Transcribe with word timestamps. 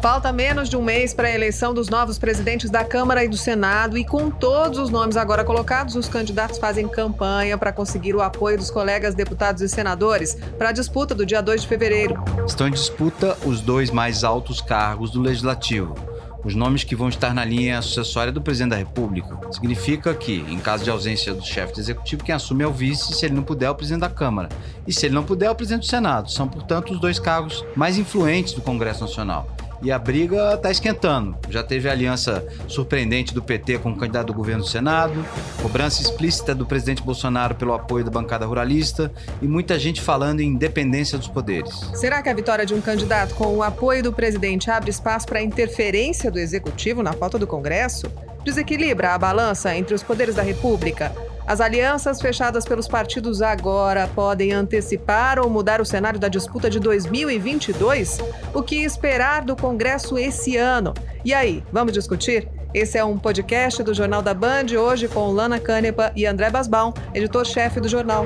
Falta 0.00 0.32
menos 0.32 0.70
de 0.70 0.78
um 0.78 0.82
mês 0.82 1.12
para 1.12 1.28
a 1.28 1.30
eleição 1.30 1.74
dos 1.74 1.90
novos 1.90 2.18
presidentes 2.18 2.70
da 2.70 2.82
Câmara 2.82 3.22
e 3.22 3.28
do 3.28 3.36
Senado, 3.36 3.98
e 3.98 4.04
com 4.04 4.30
todos 4.30 4.78
os 4.78 4.88
nomes 4.88 5.14
agora 5.14 5.44
colocados, 5.44 5.94
os 5.94 6.08
candidatos 6.08 6.56
fazem 6.56 6.88
campanha 6.88 7.58
para 7.58 7.70
conseguir 7.70 8.14
o 8.14 8.22
apoio 8.22 8.56
dos 8.56 8.70
colegas 8.70 9.14
deputados 9.14 9.60
e 9.60 9.68
senadores 9.68 10.38
para 10.56 10.70
a 10.70 10.72
disputa 10.72 11.14
do 11.14 11.26
dia 11.26 11.42
2 11.42 11.62
de 11.62 11.68
fevereiro. 11.68 12.14
Estão 12.46 12.66
em 12.66 12.70
disputa 12.70 13.36
os 13.44 13.60
dois 13.60 13.90
mais 13.90 14.24
altos 14.24 14.62
cargos 14.62 15.10
do 15.10 15.20
Legislativo. 15.20 15.94
Os 16.42 16.54
nomes 16.54 16.82
que 16.82 16.96
vão 16.96 17.10
estar 17.10 17.34
na 17.34 17.44
linha 17.44 17.82
sucessória 17.82 18.32
do 18.32 18.40
presidente 18.40 18.70
da 18.70 18.76
República. 18.76 19.38
Significa 19.52 20.14
que, 20.14 20.36
em 20.48 20.58
caso 20.58 20.82
de 20.82 20.88
ausência 20.88 21.34
do 21.34 21.44
chefe 21.44 21.74
do 21.74 21.80
executivo, 21.80 22.24
quem 22.24 22.34
assume 22.34 22.64
é 22.64 22.66
o 22.66 22.72
vice, 22.72 23.12
se 23.12 23.26
ele 23.26 23.34
não 23.34 23.42
puder, 23.42 23.66
é 23.66 23.70
o 23.70 23.74
presidente 23.74 24.00
da 24.00 24.08
Câmara. 24.08 24.48
E 24.86 24.94
se 24.94 25.04
ele 25.04 25.14
não 25.14 25.24
puder, 25.24 25.46
é 25.46 25.50
o 25.50 25.54
presidente 25.54 25.82
do 25.82 25.90
Senado. 25.90 26.30
São, 26.30 26.48
portanto, 26.48 26.94
os 26.94 26.98
dois 26.98 27.18
cargos 27.18 27.62
mais 27.76 27.98
influentes 27.98 28.54
do 28.54 28.62
Congresso 28.62 29.02
Nacional. 29.02 29.46
E 29.82 29.90
a 29.90 29.98
briga 29.98 30.54
está 30.54 30.70
esquentando. 30.70 31.36
Já 31.48 31.62
teve 31.62 31.88
a 31.88 31.92
aliança 31.92 32.46
surpreendente 32.68 33.32
do 33.32 33.42
PT 33.42 33.78
com 33.78 33.92
o 33.92 33.96
candidato 33.96 34.26
do 34.26 34.34
governo 34.34 34.62
do 34.62 34.68
Senado, 34.68 35.24
cobrança 35.62 36.02
explícita 36.02 36.54
do 36.54 36.66
presidente 36.66 37.02
Bolsonaro 37.02 37.54
pelo 37.54 37.72
apoio 37.72 38.04
da 38.04 38.10
bancada 38.10 38.44
ruralista 38.44 39.10
e 39.40 39.48
muita 39.48 39.78
gente 39.78 40.00
falando 40.00 40.40
em 40.40 40.48
independência 40.48 41.16
dos 41.16 41.28
poderes. 41.28 41.74
Será 41.94 42.22
que 42.22 42.28
a 42.28 42.34
vitória 42.34 42.66
de 42.66 42.74
um 42.74 42.80
candidato 42.80 43.34
com 43.34 43.56
o 43.56 43.62
apoio 43.62 44.02
do 44.02 44.12
presidente 44.12 44.70
abre 44.70 44.90
espaço 44.90 45.26
para 45.26 45.42
interferência 45.42 46.30
do 46.30 46.38
executivo 46.38 47.02
na 47.02 47.14
pauta 47.14 47.38
do 47.38 47.46
Congresso? 47.46 48.10
Desequilibra 48.44 49.14
a 49.14 49.18
balança 49.18 49.74
entre 49.74 49.94
os 49.94 50.02
poderes 50.02 50.34
da 50.34 50.42
República? 50.42 51.12
As 51.50 51.60
alianças 51.60 52.20
fechadas 52.20 52.64
pelos 52.64 52.86
partidos 52.86 53.42
agora 53.42 54.06
podem 54.14 54.52
antecipar 54.52 55.36
ou 55.40 55.50
mudar 55.50 55.80
o 55.80 55.84
cenário 55.84 56.16
da 56.16 56.28
disputa 56.28 56.70
de 56.70 56.78
2022? 56.78 58.20
O 58.54 58.62
que 58.62 58.76
esperar 58.84 59.44
do 59.44 59.56
Congresso 59.56 60.16
esse 60.16 60.56
ano? 60.56 60.94
E 61.24 61.34
aí, 61.34 61.64
vamos 61.72 61.92
discutir? 61.92 62.48
Esse 62.72 62.98
é 62.98 63.04
um 63.04 63.18
podcast 63.18 63.82
do 63.82 63.92
Jornal 63.92 64.22
da 64.22 64.32
Band, 64.32 64.66
hoje 64.78 65.08
com 65.08 65.26
Lana 65.32 65.58
Canepa 65.58 66.12
e 66.14 66.24
André 66.24 66.50
Basbaum, 66.50 66.92
editor-chefe 67.12 67.80
do 67.80 67.88
jornal. 67.88 68.24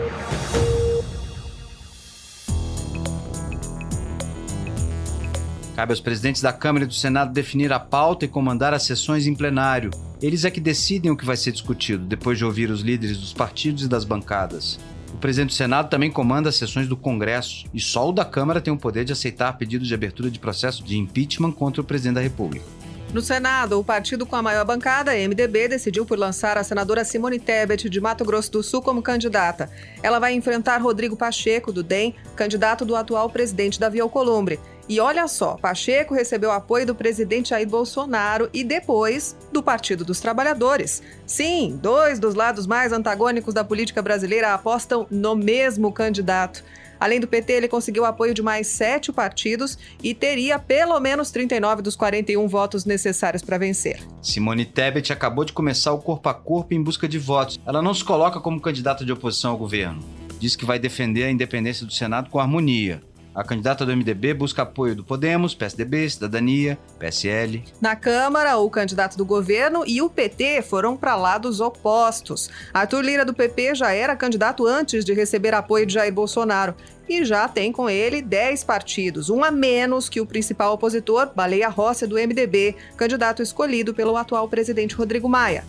Cabe 5.75 5.93
aos 5.93 6.01
presidentes 6.01 6.41
da 6.41 6.53
Câmara 6.53 6.85
e 6.85 6.89
do 6.89 6.95
Senado 6.95 7.33
definir 7.33 7.73
a 7.73 7.81
pauta 7.81 8.25
e 8.25 8.29
comandar 8.29 8.73
as 8.73 8.85
sessões 8.85 9.27
em 9.27 9.35
plenário. 9.35 9.91
Eles 10.23 10.45
é 10.45 10.51
que 10.51 10.61
decidem 10.61 11.11
o 11.11 11.17
que 11.17 11.25
vai 11.25 11.37
ser 11.37 11.51
discutido, 11.51 12.05
depois 12.05 12.39
de 12.39 12.45
ouvir 12.45 12.71
os 12.71 12.81
líderes 12.81 13.19
dos 13.19 13.33
partidos 13.33 13.83
e 13.85 13.89
das 13.89 14.05
bancadas. 14.05 14.79
O 15.13 15.17
presidente 15.17 15.51
do 15.51 15.55
Senado 15.55 15.91
também 15.91 16.13
comanda 16.13 16.49
as 16.49 16.57
sessões 16.57 16.87
do 16.87 16.97
Congresso, 16.97 17.67
e 17.75 17.81
só 17.81 18.09
o 18.09 18.13
da 18.13 18.25
Câmara 18.25 18.61
tem 18.61 18.73
o 18.73 18.77
poder 18.77 19.05
de 19.05 19.13
aceitar 19.13 19.53
pedidos 19.59 19.89
de 19.89 19.95
abertura 19.95 20.31
de 20.31 20.39
processo 20.39 20.83
de 20.85 20.97
impeachment 20.97 21.53
contra 21.53 21.81
o 21.81 21.85
presidente 21.85 22.17
da 22.17 22.21
República. 22.21 22.65
No 23.13 23.21
Senado, 23.21 23.79
o 23.79 23.85
partido 23.85 24.27
com 24.27 24.35
a 24.35 24.43
maior 24.43 24.65
bancada, 24.65 25.13
MDB, 25.13 25.69
decidiu 25.69 26.05
por 26.05 26.19
lançar 26.19 26.59
a 26.59 26.65
senadora 26.65 27.05
Simone 27.05 27.39
Tebet, 27.39 27.89
de 27.89 28.01
Mato 28.01 28.25
Grosso 28.25 28.51
do 28.51 28.63
Sul, 28.63 28.83
como 28.83 29.03
candidata. 29.03 29.71
Ela 30.03 30.19
vai 30.19 30.35
enfrentar 30.35 30.83
Rodrigo 30.83 31.17
Pacheco, 31.17 31.73
do 31.73 31.83
DEM, 31.83 32.15
candidato 32.35 32.85
do 32.85 32.97
atual 32.97 33.31
presidente 33.31 33.79
Davi 33.79 34.01
Alcolumbre. 34.01 34.59
E 34.89 35.01
olha 35.01 35.27
só, 35.27 35.57
Pacheco 35.57 36.15
recebeu 36.15 36.53
apoio 36.53 36.87
do 36.87 36.95
presidente 36.95 37.51
Jair 37.51 37.67
Bolsonaro 37.67 38.51
e 38.53 38.63
depois 38.63 39.35
do 39.51 39.63
Partido 39.63 40.05
dos 40.05 40.21
Trabalhadores. 40.21 41.03
Sim, 41.27 41.79
dois 41.81 42.19
dos 42.19 42.35
lados 42.35 42.67
mais 42.67 42.93
antagônicos 42.93 43.55
da 43.55 43.65
política 43.65 44.03
brasileira 44.03 44.53
apostam 44.53 45.07
no 45.11 45.35
mesmo 45.35 45.91
candidato. 45.91 46.63
Além 47.01 47.19
do 47.19 47.27
PT, 47.27 47.53
ele 47.53 47.69
conseguiu 47.69 48.05
apoio 48.05 48.35
de 48.35 48.43
mais 48.43 48.67
sete 48.67 49.13
partidos 49.13 49.77
e 50.03 50.15
teria 50.15 50.59
pelo 50.59 50.99
menos 51.01 51.31
39 51.31 51.83
dos 51.83 51.97
41 51.97 52.47
votos 52.47 52.85
necessários 52.85 53.43
para 53.43 53.59
vencer. 53.59 54.01
Simone 54.23 54.65
Tebet 54.65 55.13
acabou 55.13 55.45
de 55.45 55.53
começar 55.53 55.93
o 55.93 55.99
corpo 55.99 56.29
a 56.29 56.35
corpo 56.35 56.73
em 56.75 56.83
busca 56.83 57.09
de 57.09 57.19
votos. 57.19 57.59
Ela 57.67 57.83
não 57.83 57.95
se 57.95 58.05
coloca 58.05 58.41
como 58.41 58.61
candidata 58.61 59.05
de 59.05 59.13
oposição 59.13 59.51
ao 59.53 59.59
governo. 59.59 60.03
Diz 60.39 60.57
que 60.57 60.65
vai 60.65 60.79
defender 60.79 61.25
a 61.25 61.31
independência 61.31 61.87
do 61.87 61.93
Senado 61.93 62.31
com 62.31 62.39
harmonia. 62.39 63.03
A 63.35 63.43
candidata 63.43 63.85
do 63.85 63.97
MDB 63.97 64.33
busca 64.33 64.63
apoio 64.63 64.95
do 64.95 65.03
Podemos, 65.03 65.57
PSDB, 65.57 66.09
Cidadania, 66.09 66.79
PSL. 67.01 67.65
Na 67.81 67.97
Câmara, 67.97 68.57
o 68.59 68.71
candidato 68.71 69.17
do 69.17 69.25
governo 69.25 69.83
e 69.85 70.01
o 70.01 70.09
PT 70.09 70.63
foram 70.63 70.97
para 70.97 71.17
lados 71.17 71.61
opostos. 71.61 72.49
Arthur 72.73 73.01
Lira 73.01 73.25
do 73.25 73.35
PP 73.35 73.75
já 73.75 73.93
era 73.93 74.15
candidato 74.15 74.65
antes 74.69 75.05
de 75.05 75.13
receber 75.13 75.53
apoio 75.53 75.85
de 75.85 75.95
Jair 75.95 76.13
Bolsonaro 76.13 76.77
e 77.09 77.25
já 77.25 77.49
tem 77.49 77.73
com 77.73 77.91
ele 77.91 78.23
10 78.23 78.63
partidos, 78.63 79.29
um 79.29 79.43
a 79.43 79.51
menos 79.51 80.09
que 80.09 80.21
o 80.21 80.27
principal 80.27 80.73
opositor, 80.73 81.31
Baleia 81.35 81.69
Rossi 81.69 82.07
do 82.07 82.15
MDB, 82.15 82.77
candidato 82.97 83.43
escolhido 83.43 83.93
pelo 83.93 84.17
atual 84.17 84.49
presidente 84.49 84.95
Rodrigo 84.95 85.29
Maia. 85.29 85.65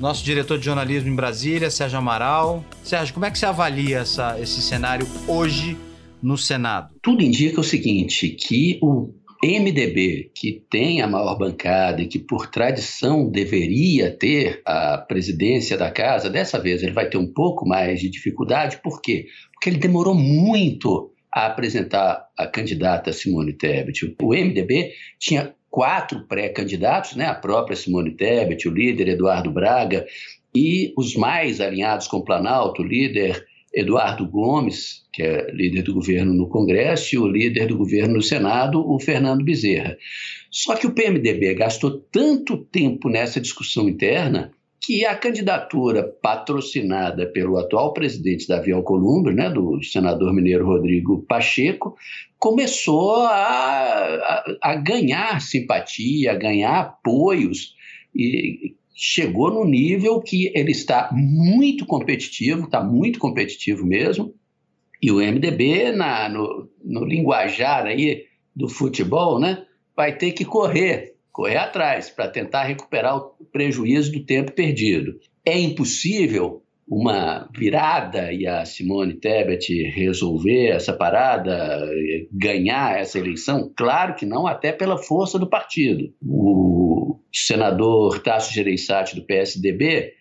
Nosso 0.00 0.24
diretor 0.24 0.58
de 0.58 0.64
jornalismo 0.64 1.08
em 1.08 1.14
Brasília, 1.14 1.70
Sérgio 1.70 1.98
Amaral. 1.98 2.64
Sérgio, 2.82 3.14
como 3.14 3.24
é 3.24 3.30
que 3.30 3.38
você 3.38 3.46
avalia 3.46 4.00
essa, 4.00 4.36
esse 4.40 4.60
cenário 4.60 5.06
hoje 5.28 5.78
no 6.24 6.38
Senado? 6.38 6.94
Tudo 7.02 7.22
indica 7.22 7.60
o 7.60 7.64
seguinte, 7.64 8.30
que 8.30 8.78
o 8.82 9.12
MDB, 9.42 10.30
que 10.34 10.64
tem 10.70 11.02
a 11.02 11.06
maior 11.06 11.36
bancada 11.36 12.00
e 12.00 12.08
que, 12.08 12.18
por 12.18 12.46
tradição, 12.46 13.30
deveria 13.30 14.10
ter 14.10 14.62
a 14.64 14.96
presidência 14.96 15.76
da 15.76 15.90
casa, 15.90 16.30
dessa 16.30 16.58
vez 16.58 16.82
ele 16.82 16.92
vai 16.92 17.10
ter 17.10 17.18
um 17.18 17.26
pouco 17.26 17.68
mais 17.68 18.00
de 18.00 18.08
dificuldade. 18.08 18.80
Por 18.82 19.02
quê? 19.02 19.26
Porque 19.52 19.68
ele 19.68 19.76
demorou 19.76 20.14
muito 20.14 21.12
a 21.30 21.46
apresentar 21.46 22.26
a 22.38 22.46
candidata 22.46 23.12
Simone 23.12 23.52
Tebet. 23.52 24.06
O 24.22 24.28
MDB 24.28 24.92
tinha 25.18 25.54
quatro 25.68 26.26
pré-candidatos, 26.26 27.16
né? 27.16 27.26
a 27.26 27.34
própria 27.34 27.76
Simone 27.76 28.12
Tebet, 28.12 28.66
o 28.66 28.72
líder 28.72 29.08
Eduardo 29.08 29.50
Braga, 29.50 30.06
e 30.54 30.94
os 30.96 31.16
mais 31.16 31.60
alinhados 31.60 32.06
com 32.06 32.18
o 32.18 32.24
Planalto, 32.24 32.80
o 32.80 32.86
líder 32.86 33.44
Eduardo 33.74 34.26
Gomes, 34.28 35.04
que 35.12 35.22
é 35.22 35.50
líder 35.50 35.82
do 35.82 35.94
governo 35.94 36.32
no 36.32 36.48
Congresso, 36.48 37.14
e 37.14 37.18
o 37.18 37.26
líder 37.26 37.66
do 37.66 37.76
governo 37.76 38.14
no 38.14 38.22
Senado, 38.22 38.80
o 38.80 38.98
Fernando 39.00 39.44
Bezerra. 39.44 39.96
Só 40.50 40.76
que 40.76 40.86
o 40.86 40.92
PMDB 40.92 41.54
gastou 41.54 41.98
tanto 42.12 42.56
tempo 42.56 43.08
nessa 43.08 43.40
discussão 43.40 43.88
interna 43.88 44.52
que 44.80 45.04
a 45.06 45.16
candidatura 45.16 46.02
patrocinada 46.22 47.26
pelo 47.26 47.56
atual 47.56 47.94
presidente 47.94 48.46
Davi 48.46 48.70
Alcolumbre, 48.70 49.34
né, 49.34 49.48
do 49.48 49.82
senador 49.82 50.32
mineiro 50.32 50.66
Rodrigo 50.66 51.24
Pacheco, 51.26 51.96
começou 52.38 53.22
a, 53.22 53.32
a, 53.32 54.58
a 54.60 54.76
ganhar 54.76 55.40
simpatia, 55.40 56.32
a 56.32 56.34
ganhar 56.34 56.80
apoios 56.80 57.74
e 58.14 58.74
chegou 58.94 59.50
no 59.50 59.64
nível 59.64 60.20
que 60.20 60.52
ele 60.54 60.70
está 60.70 61.10
muito 61.12 61.84
competitivo, 61.84 62.64
está 62.64 62.82
muito 62.82 63.18
competitivo 63.18 63.84
mesmo, 63.84 64.34
e 65.02 65.10
o 65.10 65.16
MDB, 65.16 65.92
na, 65.92 66.28
no, 66.28 66.70
no 66.82 67.04
linguajar 67.04 67.84
aí 67.84 68.24
do 68.54 68.68
futebol, 68.68 69.38
né, 69.38 69.64
vai 69.96 70.16
ter 70.16 70.32
que 70.32 70.44
correr, 70.44 71.16
correr 71.32 71.56
atrás, 71.56 72.08
para 72.08 72.28
tentar 72.28 72.64
recuperar 72.64 73.16
o 73.16 73.44
prejuízo 73.52 74.12
do 74.12 74.24
tempo 74.24 74.52
perdido. 74.52 75.18
É 75.44 75.58
impossível 75.58 76.62
uma 76.86 77.48
virada 77.54 78.32
e 78.32 78.46
a 78.46 78.64
Simone 78.64 79.14
Tebet 79.14 79.90
resolver 79.90 80.68
essa 80.68 80.92
parada, 80.92 81.80
ganhar 82.30 82.98
essa 82.98 83.18
eleição? 83.18 83.72
Claro 83.74 84.14
que 84.14 84.26
não, 84.26 84.46
até 84.46 84.72
pela 84.72 84.98
força 84.98 85.38
do 85.38 85.48
partido. 85.48 86.12
O 86.22 87.13
senador 87.40 88.20
Tasso 88.20 88.52
Gereissati 88.52 89.16
do 89.16 89.24
PSDB 89.24 90.12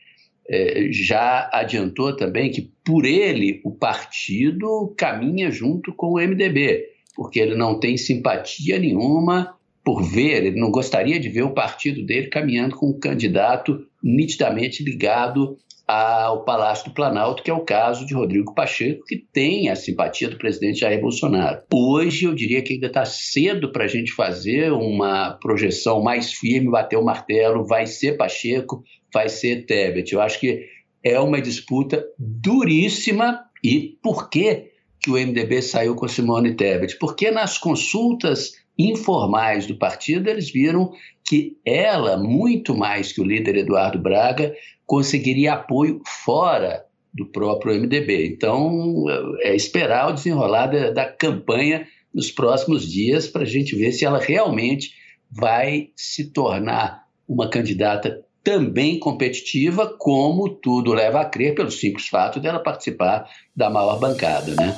é, 0.50 0.88
já 0.92 1.50
adiantou 1.54 2.16
também 2.16 2.52
que 2.52 2.72
por 2.84 3.06
ele 3.06 3.62
o 3.64 3.72
partido 3.72 4.94
caminha 4.98 5.50
junto 5.50 5.94
com 5.94 6.14
o 6.14 6.20
MDB, 6.20 6.86
porque 7.16 7.40
ele 7.40 7.56
não 7.56 7.80
tem 7.80 7.96
simpatia 7.98 8.78
nenhuma 8.78 9.56
por 9.84 10.02
ver, 10.02 10.46
ele 10.46 10.60
não 10.60 10.72
gostaria 10.72 11.20
de 11.20 11.30
ver 11.30 11.44
o 11.44 11.54
partido 11.54 12.06
dele 12.06 12.28
caminhando 12.28 12.76
com 12.76 12.90
um 12.90 13.00
candidato 13.00 13.86
nitidamente 14.02 14.84
ligado 14.84 15.58
ao 15.88 16.46
Palácio 16.46 16.86
do 16.86 16.94
Planalto, 16.94 17.44
que 17.44 17.52
é 17.52 17.54
o 17.54 17.66
caso 17.66 18.06
de 18.06 18.14
Rodrigo 18.14 18.54
Pacheco, 18.56 19.04
que 19.06 19.18
tem 19.18 19.70
a 19.70 19.76
simpatia 19.76 20.30
do 20.30 20.38
presidente 20.38 20.80
Jair 20.80 21.02
Bolsonaro. 21.02 21.62
Hoje, 21.74 22.26
eu 22.26 22.34
diria 22.34 22.62
que 22.62 22.74
ainda 22.74 22.88
está 22.88 23.06
cedo 23.06 23.72
para 23.72 23.84
a 23.84 23.88
gente 23.88 24.12
fazer 24.14 24.72
uma 24.72 25.38
projeção 25.42 26.02
mais 26.02 26.32
firme, 26.32 26.72
bater 26.72 26.98
o 26.98 27.04
martelo, 27.04 27.66
vai 27.66 27.86
ser 27.86 28.18
Pacheco, 28.18 28.84
vai 29.14 29.28
ser 29.28 29.66
Tebet. 29.66 30.14
Eu 30.14 30.22
acho 30.22 30.40
que 30.40 30.66
é 31.04 31.20
uma 31.20 31.42
disputa 31.42 32.04
duríssima. 32.18 33.42
E 33.64 33.98
por 34.02 34.30
que, 34.30 34.72
que 35.02 35.10
o 35.10 35.14
MDB 35.14 35.62
saiu 35.62 35.96
com 35.96 36.08
Simone 36.08 36.56
Tebet? 36.56 36.98
Porque 36.98 37.30
nas 37.30 37.58
consultas 37.58 38.54
informais 38.78 39.68
do 39.68 39.78
partido, 39.78 40.30
eles 40.30 40.50
viram 40.50 40.92
que 41.28 41.58
ela, 41.66 42.18
muito 42.18 42.76
mais 42.76 43.12
que 43.12 43.22
o 43.22 43.24
líder 43.24 43.58
Eduardo 43.58 44.00
Braga, 44.00 44.54
conseguiria 44.94 45.54
apoio 45.54 46.00
fora 46.24 46.86
do 47.12 47.26
próprio 47.26 47.74
MDB. 47.74 48.28
Então, 48.28 49.06
é 49.42 49.56
esperar 49.56 50.10
o 50.10 50.14
desenrolar 50.14 50.68
da, 50.68 50.92
da 50.92 51.06
campanha 51.12 51.88
nos 52.14 52.30
próximos 52.30 52.88
dias 52.88 53.26
para 53.26 53.42
a 53.42 53.46
gente 53.46 53.76
ver 53.76 53.92
se 53.92 54.06
ela 54.06 54.20
realmente 54.20 54.92
vai 55.32 55.90
se 55.96 56.32
tornar 56.32 57.06
uma 57.28 57.50
candidata 57.50 58.24
também 58.44 59.00
competitiva, 59.00 59.92
como 59.98 60.48
tudo 60.48 60.94
leva 60.94 61.22
a 61.22 61.26
crer, 61.26 61.56
pelo 61.56 61.72
simples 61.72 62.08
fato 62.08 62.40
dela 62.40 62.60
participar 62.60 63.28
da 63.56 63.72
maior 63.72 64.00
bancada, 64.00 64.54
né? 64.54 64.78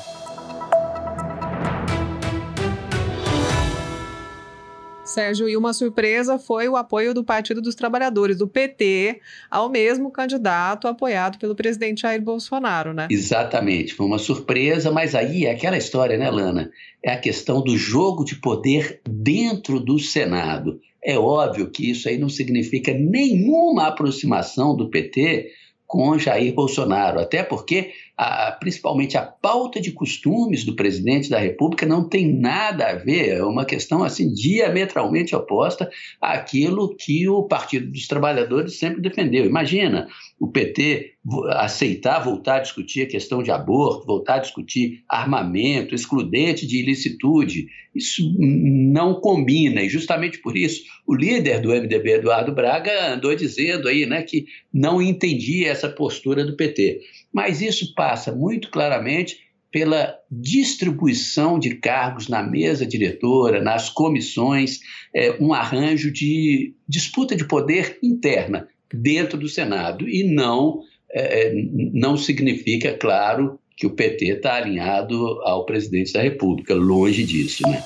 Sérgio, 5.16 5.48
e 5.48 5.56
uma 5.56 5.72
surpresa 5.74 6.38
foi 6.38 6.68
o 6.68 6.76
apoio 6.76 7.14
do 7.14 7.24
Partido 7.24 7.62
dos 7.62 7.74
Trabalhadores, 7.74 8.38
do 8.38 8.48
PT, 8.48 9.22
ao 9.50 9.70
mesmo 9.70 10.12
candidato 10.12 10.90
apoiado 10.90 11.40
pelo 11.40 11.56
presidente 11.56 12.02
Jair 12.02 12.22
Bolsonaro, 12.22 12.94
né? 12.94 13.08
Exatamente, 13.10 13.94
foi 13.94 14.06
uma 14.06 14.20
surpresa, 14.20 14.92
mas 14.92 15.16
aí 15.16 15.46
é 15.46 15.52
aquela 15.52 15.78
história, 15.78 16.18
né, 16.18 16.30
Lana? 16.30 16.70
É 17.02 17.14
a 17.14 17.20
questão 17.20 17.62
do 17.62 17.78
jogo 17.78 18.26
de 18.26 18.36
poder 18.36 19.00
dentro 19.10 19.80
do 19.80 19.98
Senado. 19.98 20.82
É 21.02 21.18
óbvio 21.18 21.70
que 21.72 21.90
isso 21.90 22.10
aí 22.10 22.18
não 22.18 22.28
significa 22.30 22.94
nenhuma 22.94 23.88
aproximação 23.88 24.76
do 24.76 24.90
PT 24.90 25.50
com 25.88 26.18
Jair 26.20 26.54
Bolsonaro, 26.54 27.20
até 27.20 27.42
porque 27.42 27.92
a, 28.18 28.52
principalmente 28.54 29.18
a 29.18 29.24
pauta 29.24 29.82
de 29.82 29.92
costumes 29.92 30.64
do 30.64 30.76
presidente 30.76 31.30
da 31.30 31.38
República 31.38 31.86
não 31.86 32.08
tem 32.08 32.34
nada 32.34 32.88
a 32.88 32.96
ver, 32.96 33.30
é 33.30 33.44
uma 33.44 33.66
questão 33.66 34.04
assim 34.04 34.34
diametralmente 34.34 35.36
oposta 35.36 35.90
àquilo 36.22 36.96
que 36.96 37.28
o 37.28 37.44
Partido 37.44 37.92
dos 37.92 38.08
Trabalhadores 38.08 38.78
sempre 38.78 39.02
defendeu. 39.02 39.46
Imagina 39.46 40.08
o 40.40 40.48
PT 40.48 41.16
aceitar 41.50 42.24
voltar 42.24 42.58
a 42.58 42.62
discutir 42.62 43.02
a 43.02 43.08
questão 43.08 43.42
de 43.42 43.52
aborto, 43.52 44.06
voltar 44.06 44.36
a 44.36 44.40
discutir 44.40 45.04
armamento, 45.10 45.96
excludente 45.96 46.68
de 46.68 46.80
ilicitude. 46.80 47.68
Isso 47.94 48.22
não 48.38 49.16
combina 49.16 49.82
e 49.82 49.90
justamente 49.90 50.38
por 50.40 50.56
isso 50.56 50.84
o 51.08 51.16
líder 51.16 51.60
do 51.62 51.70
MDB, 51.70 52.16
Eduardo 52.16 52.54
Braga, 52.54 53.14
andou 53.14 53.36
dizendo 53.36 53.88
aí, 53.88 54.06
né, 54.06 54.22
que 54.22 54.46
não 54.74 55.02
entendia 55.02 55.70
essa 55.70 55.90
postura 55.90 56.46
do 56.46 56.56
PT 56.56 57.02
mas 57.36 57.62
isso 57.62 57.94
passa 57.94 58.34
muito 58.34 58.72
claramente 58.72 59.40
pela 59.70 60.16
distribuição 60.32 61.60
de 61.60 61.76
cargos 61.76 62.30
na 62.30 62.42
mesa 62.42 62.86
diretora, 62.86 63.62
nas 63.62 63.90
comissões, 63.90 64.80
é, 65.14 65.36
um 65.44 65.54
arranjo 65.54 66.14
de 66.14 66.74
disputa 66.88 67.36
de 67.36 67.44
poder 67.46 68.00
interna 68.02 68.70
dentro 68.90 69.38
do 69.38 69.50
Senado. 69.50 70.08
E 70.08 70.24
não, 70.24 70.80
é, 71.12 71.52
não 71.92 72.16
significa, 72.16 72.94
claro, 72.94 73.60
que 73.76 73.86
o 73.86 73.90
PT 73.90 74.28
está 74.28 74.56
alinhado 74.56 75.42
ao 75.42 75.66
presidente 75.66 76.14
da 76.14 76.22
República, 76.22 76.74
longe 76.74 77.26
disso. 77.26 77.68
Né? 77.68 77.84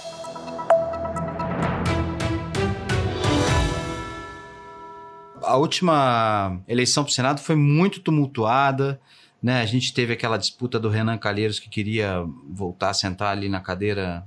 A 5.42 5.58
última 5.58 6.62
eleição 6.68 7.04
para 7.04 7.10
o 7.10 7.14
Senado 7.14 7.42
foi 7.42 7.56
muito 7.56 8.00
tumultuada. 8.00 9.02
Né? 9.42 9.62
A 9.62 9.66
gente 9.66 9.94
teve 9.94 10.14
aquela 10.14 10.38
disputa 10.38 10.80
do 10.80 10.90
Renan 10.90 11.18
Calheiros 11.18 11.60
que 11.60 11.70
queria 11.70 12.26
voltar 12.50 12.90
a 12.90 12.94
sentar 12.94 13.32
ali 13.32 13.48
na 13.48 13.60
cadeira 13.60 14.26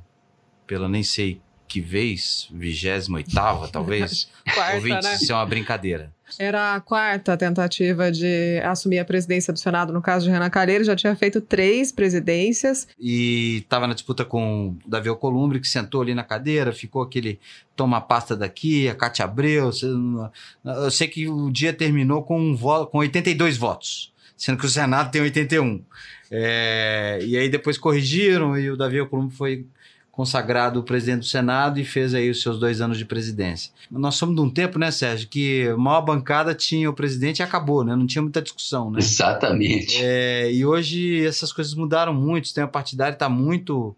pela 0.67 0.89
nem 0.89 1.03
sei 1.03 1.41
que 1.73 1.81
vez, 1.81 2.49
28 2.51 3.71
talvez. 3.73 4.29
quarta, 4.55 4.77
Ouvintes, 4.77 5.09
né? 5.09 5.15
isso 5.15 5.33
é 5.33 5.35
uma 5.35 5.47
brincadeira. 5.47 6.13
Era 6.39 6.75
a 6.75 6.81
quarta 6.81 7.35
tentativa 7.35 8.13
de 8.13 8.61
assumir 8.63 8.99
a 8.99 9.05
presidência 9.07 9.55
do 9.55 9.59
Senado, 9.59 9.91
no 9.91 10.03
caso 10.03 10.27
de 10.27 10.31
Renan 10.31 10.51
Calheiros, 10.51 10.87
já 10.87 10.95
tinha 10.95 11.17
feito 11.17 11.41
três 11.41 11.91
presidências. 11.91 12.87
E 13.01 13.59
estava 13.63 13.87
na 13.87 13.95
disputa 13.95 14.23
com 14.23 14.77
o 14.85 14.89
Davi 14.89 15.09
Alcolumbre, 15.09 15.61
que 15.61 15.69
sentou 15.69 16.03
ali 16.03 16.15
na 16.15 16.25
cadeira, 16.25 16.75
ficou 16.75 17.03
aquele 17.03 17.41
toma 17.75 18.03
pasta 18.03 18.37
daqui, 18.37 18.87
a 18.87 18.95
Cátia 18.95 19.25
Abreu. 19.25 19.71
Eu 20.63 20.91
sei 20.91 21.09
que 21.09 21.27
o 21.27 21.51
dia 21.51 21.73
terminou 21.73 22.23
com, 22.23 22.39
um 22.39 22.55
voto, 22.55 22.91
com 22.91 22.99
82 22.99 23.57
votos 23.57 24.12
sendo 24.43 24.59
que 24.59 24.67
o 24.67 24.69
Senado 24.69 25.09
tem 25.13 25.23
81. 25.23 25.81
É, 26.29 27.21
e 27.23 27.39
aí 27.39 27.49
depois 27.49 27.79
corrigiram 27.79 28.59
e 28.59 28.73
o 28.73 28.77
Davi 28.77 28.99
Alcolumbre 28.99 29.37
foi 29.37 29.67
consagrado 30.11 30.83
presidente 30.83 31.21
do 31.21 31.27
Senado 31.27 31.79
e 31.79 31.85
fez 31.85 32.13
aí 32.13 32.29
os 32.29 32.43
seus 32.43 32.59
dois 32.59 32.81
anos 32.81 32.99
de 32.99 33.05
presidência. 33.05 33.71
Nós 33.89 34.17
somos 34.17 34.35
de 34.35 34.41
um 34.41 34.51
tempo, 34.51 34.81
né, 34.81 34.91
Sérgio, 34.91 35.29
que 35.29 35.69
a 35.69 35.77
maior 35.77 36.01
bancada 36.01 36.57
tinha 36.57 36.91
o 36.91 36.93
presidente 36.93 37.39
e 37.39 37.43
acabou, 37.45 37.85
né? 37.85 37.95
Não 37.95 38.05
tinha 38.05 38.21
muita 38.21 38.43
discussão, 38.43 38.91
né? 38.91 38.99
Exatamente. 38.99 39.99
É, 40.03 40.53
e 40.53 40.67
hoje 40.67 41.25
essas 41.25 41.53
coisas 41.53 41.73
mudaram 41.75 42.13
muito, 42.13 42.43
o 42.43 42.47
sistema 42.49 42.67
partidário 42.67 43.15
está 43.15 43.29
muito 43.29 43.95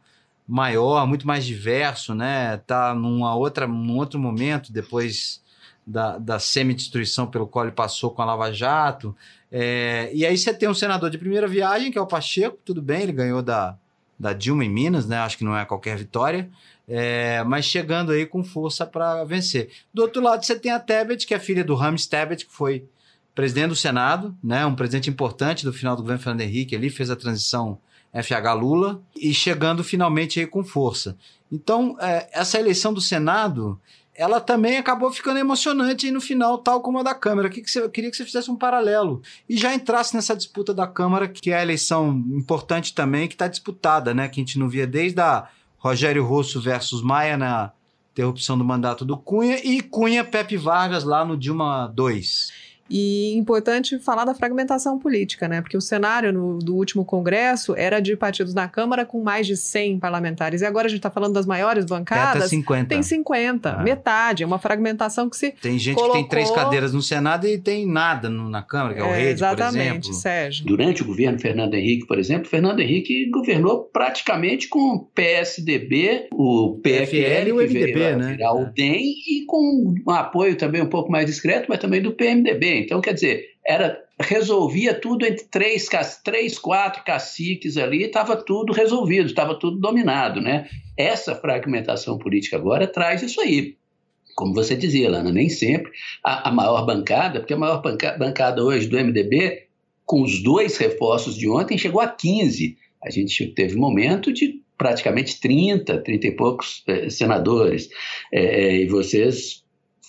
maior, 0.46 1.06
muito 1.06 1.26
mais 1.26 1.46
diverso, 1.46 2.14
né? 2.14 2.56
Está 2.56 2.94
numa 2.94 3.35
outra, 3.35 3.67
num 3.67 3.96
outro 3.96 4.20
momento, 4.20 4.70
depois 4.70 5.43
da, 5.87 6.19
da 6.19 6.38
semi-destruição 6.38 7.26
pelo 7.26 7.46
qual 7.46 7.64
ele 7.64 7.75
passou 7.75 8.11
com 8.11 8.23
a 8.23 8.26
Lava 8.26 8.52
Jato. 8.52 9.17
É, 9.56 10.11
e 10.12 10.27
aí 10.27 10.37
você 10.37 10.53
tem 10.53 10.69
um 10.69 10.75
senador 10.75 11.09
de 11.09 11.17
primeira 11.17 11.47
viagem, 11.47 11.93
que 11.93 11.97
é 11.97 12.01
o 12.01 12.09
Pacheco, 12.09 12.59
tudo 12.65 12.83
bem, 12.83 13.03
ele 13.03 13.12
ganhou 13.12 13.41
da, 13.41 13.79
da 14.19 14.33
Dilma 14.33 14.65
em 14.65 14.69
Minas, 14.69 15.06
né? 15.06 15.19
Acho 15.19 15.39
que 15.39 15.45
não 15.45 15.56
é 15.56 15.65
qualquer 15.65 15.97
vitória. 15.97 16.51
É, 16.89 17.41
mas 17.45 17.65
chegando 17.65 18.11
aí 18.11 18.27
com 18.27 18.43
força 18.43 18.85
para 18.85 19.23
vencer. 19.23 19.71
Do 19.93 20.03
outro 20.03 20.21
lado, 20.21 20.45
você 20.45 20.59
tem 20.59 20.73
a 20.73 20.81
Tebet, 20.81 21.25
que 21.25 21.33
é 21.33 21.39
filha 21.39 21.62
do 21.62 21.77
Rames 21.77 22.05
Tebet, 22.05 22.47
que 22.47 22.53
foi 22.53 22.85
presidente 23.33 23.69
do 23.69 23.77
Senado, 23.77 24.37
né? 24.43 24.67
Um 24.67 24.75
presidente 24.75 25.09
importante 25.09 25.65
do 25.65 25.73
final 25.73 25.95
do 25.95 26.03
governo 26.03 26.21
Fernando 26.21 26.41
Henrique, 26.41 26.75
ali 26.75 26.91
fez 26.91 27.09
a 27.09 27.15
transição 27.15 27.79
FH 28.12 28.55
Lula 28.59 29.01
e 29.15 29.33
chegando 29.33 29.85
finalmente 29.85 30.41
aí 30.41 30.49
com 30.49 30.65
força. 30.65 31.17
Então, 31.51 31.97
é, 32.01 32.29
essa 32.33 32.59
eleição 32.59 32.93
do 32.93 33.01
Senado 33.01 33.81
ela 34.15 34.41
também 34.41 34.77
acabou 34.77 35.11
ficando 35.11 35.39
emocionante 35.39 36.11
no 36.11 36.21
final, 36.21 36.59
tal 36.59 36.81
como 36.81 36.99
a 36.99 37.03
da 37.03 37.15
Câmara. 37.15 37.51
Que 37.51 37.61
que 37.61 37.71
você, 37.71 37.81
eu 37.81 37.91
queria 37.91 38.11
que 38.11 38.17
você 38.17 38.25
fizesse 38.25 38.51
um 38.51 38.57
paralelo 38.57 39.21
e 39.49 39.57
já 39.57 39.75
entrasse 39.75 40.15
nessa 40.15 40.37
disputa 40.37 40.73
da 40.73 40.87
Câmara, 40.87 41.27
que 41.27 41.51
é 41.51 41.59
a 41.59 41.63
eleição 41.63 42.11
importante 42.31 42.95
também, 42.95 43.27
que 43.27 43.35
está 43.35 43.49
disputada, 43.49 44.15
né? 44.15 44.29
Que 44.29 44.41
a 44.41 44.43
gente 44.43 44.59
não 44.59 44.69
via 44.69 44.87
desde 44.87 45.21
a 45.21 45.49
Rogério 45.79 46.25
Rosso 46.25 46.61
versus 46.61 47.03
Maia 47.03 47.37
na 47.37 47.73
interrupção 48.13 48.57
do 48.57 48.65
mandato 48.65 49.05
do 49.05 49.17
Cunha 49.17 49.59
e 49.65 49.83
Cunha 49.83 50.25
Pepe 50.25 50.57
Vargas 50.57 51.03
lá 51.03 51.25
no 51.25 51.37
Dilma 51.37 51.93
2. 51.93 52.64
E 52.89 53.35
importante 53.35 53.99
falar 53.99 54.25
da 54.25 54.35
fragmentação 54.35 54.99
política, 54.99 55.49
né? 55.49 55.63
Porque 55.63 55.77
o 55.77 55.81
cenário 55.81 56.33
no, 56.33 56.59
do 56.59 56.75
último 56.75 57.05
Congresso 57.05 57.75
era 57.77 58.01
de 58.01 58.15
partidos 58.17 58.53
na 58.53 58.69
Câmara 58.69 59.07
com 59.07 59.23
mais 59.23 59.47
de 59.47 59.57
100 59.57 59.99
parlamentares. 59.99 60.61
E 60.61 60.67
agora 60.67 60.87
a 60.87 60.91
gente 60.91 60.99
está 60.99 61.11
falando 61.11 61.33
das 61.33 61.47
maiores 61.47 61.87
bancadas. 61.87 62.51
Tem 62.51 62.61
50. 62.61 62.89
Tem 62.89 63.03
50, 63.03 63.71
ah. 63.71 63.83
metade. 63.83 64.43
É 64.43 64.47
uma 64.47 64.58
fragmentação 64.58 65.31
que 65.31 65.37
se. 65.37 65.53
Tem 65.53 65.79
gente 65.79 65.94
colocou... 65.94 66.17
que 66.17 66.20
tem 66.20 66.29
três 66.29 66.51
cadeiras 66.51 66.93
no 66.93 67.01
Senado 67.01 67.47
e 67.47 67.58
tem 67.58 67.87
nada 67.87 68.29
no, 68.29 68.51
na 68.51 68.63
Câmara, 68.63 68.94
que 68.94 69.01
é 69.01 69.05
o 69.05 69.06
é, 69.06 69.19
Rede, 69.19 69.31
exatamente, 69.31 69.79
por 69.79 69.91
exemplo. 69.91 70.15
Sérgio. 70.15 70.67
Durante 70.67 71.03
o 71.03 71.06
governo 71.06 71.39
Fernando 71.39 71.75
Henrique, 71.75 72.06
por 72.06 72.19
exemplo, 72.19 72.49
Fernando 72.49 72.81
Henrique 72.81 73.31
governou 73.31 73.85
praticamente 73.85 74.69
com 74.69 74.94
o 74.94 74.99
PSDB, 75.15 76.29
o 76.32 76.79
PFL, 76.82 77.49
e 77.49 77.53
o 77.53 77.56
MDB, 77.56 78.17
né? 78.17 78.32
Virar 78.32 78.53
o 78.53 78.67
DEM 78.67 79.15
e 79.27 79.44
com 79.47 79.94
um 80.06 80.11
apoio 80.11 80.56
também 80.56 80.82
um 80.82 80.89
pouco 80.89 81.11
mais 81.11 81.27
discreto, 81.27 81.67
mas 81.69 81.79
também 81.79 82.03
do 82.03 82.13
PMDB. 82.13 82.74
Então, 82.79 83.01
quer 83.01 83.15
dizer, 83.15 83.45
era 83.67 84.03
resolvia 84.21 84.95
tudo 84.95 85.27
entre 85.27 85.45
três, 85.47 85.89
três 86.23 86.59
quatro 86.59 87.03
caciques 87.05 87.77
ali, 87.77 88.05
estava 88.05 88.37
tudo 88.37 88.73
resolvido, 88.73 89.27
estava 89.27 89.59
tudo 89.59 89.79
dominado, 89.79 90.41
né? 90.41 90.69
Essa 90.97 91.35
fragmentação 91.35 92.19
política 92.19 92.57
agora 92.57 92.87
traz 92.87 93.23
isso 93.23 93.41
aí. 93.41 93.77
Como 94.37 94.55
você 94.55 94.77
dizia, 94.77 95.11
Lana, 95.11 95.33
nem 95.33 95.49
sempre 95.49 95.91
a, 96.23 96.49
a 96.49 96.53
maior 96.53 96.85
bancada, 96.85 97.41
porque 97.41 97.55
a 97.55 97.59
maior 97.59 97.81
banca, 97.81 98.17
bancada 98.19 98.63
hoje 98.63 98.87
do 98.87 98.97
MDB, 98.97 99.69
com 100.05 100.23
os 100.23 100.43
dois 100.43 100.77
reforços 100.77 101.37
de 101.37 101.49
ontem, 101.49 101.79
chegou 101.79 102.01
a 102.01 102.09
15. 102.09 102.77
A 103.03 103.11
gente 103.11 103.47
teve 103.49 103.77
momento 103.77 104.33
de 104.33 104.61
praticamente 104.77 105.41
30, 105.41 105.99
30 105.99 106.27
e 106.27 106.31
poucos 106.33 106.83
eh, 106.87 107.09
senadores. 107.09 107.89
É, 108.33 108.77
e 108.77 108.87
vocês 108.87 109.64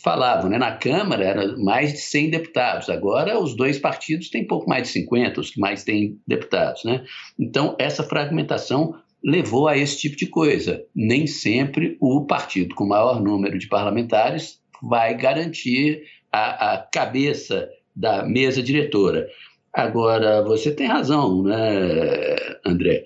falavam, 0.06 0.52
né? 0.52 0.60
Na 0.60 0.72
Câmara 0.72 1.26
era 1.26 1.58
mais 1.58 1.94
de 1.94 1.98
100 1.98 2.30
deputados. 2.30 2.90
Agora 2.92 3.40
os 3.40 3.56
dois 3.56 3.80
partidos 3.80 4.30
têm 4.30 4.46
pouco 4.46 4.70
mais 4.70 4.84
de 4.84 4.90
50, 4.90 5.42
os 5.42 5.50
que 5.50 5.60
mais 5.60 5.84
têm 5.84 6.20
deputados, 6.28 6.84
né? 6.84 7.04
Então 7.40 7.76
essa 7.80 8.04
fragmentação 8.04 8.94
levou 9.24 9.68
a 9.68 9.76
esse 9.76 9.98
tipo 9.98 10.16
de 10.16 10.28
coisa. 10.28 10.84
Nem 10.96 11.26
sempre 11.26 11.98
o 12.00 12.24
partido 12.24 12.76
com 12.76 12.86
maior 12.86 13.20
número 13.20 13.58
de 13.58 13.68
parlamentares 13.68 14.60
vai 14.80 15.18
garantir 15.18 16.04
a, 16.32 16.74
a 16.74 16.78
cabeça 16.78 17.68
da 17.96 18.24
mesa 18.24 18.62
diretora. 18.62 19.28
Agora, 19.74 20.44
você 20.44 20.72
tem 20.72 20.86
razão, 20.86 21.42
né, 21.42 22.36
André? 22.64 23.06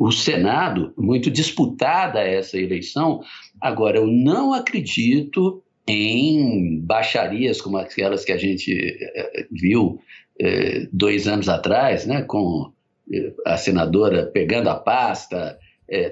O 0.00 0.10
Senado, 0.10 0.92
muito 0.98 1.30
disputada 1.30 2.18
essa 2.20 2.58
eleição. 2.58 3.20
Agora, 3.60 3.98
eu 3.98 4.06
não 4.08 4.52
acredito 4.52 5.62
em 5.86 6.80
baixarias 6.80 7.60
como 7.60 7.76
aquelas 7.76 8.24
que 8.24 8.32
a 8.32 8.36
gente 8.36 8.72
eh, 8.72 9.46
viu 9.50 10.00
eh, 10.38 10.88
dois 10.92 11.26
anos 11.26 11.48
atrás, 11.48 12.06
né, 12.06 12.22
com 12.22 12.72
eh, 13.12 13.32
a 13.46 13.56
senadora 13.56 14.26
pegando 14.26 14.68
a 14.68 14.74
pasta, 14.74 15.58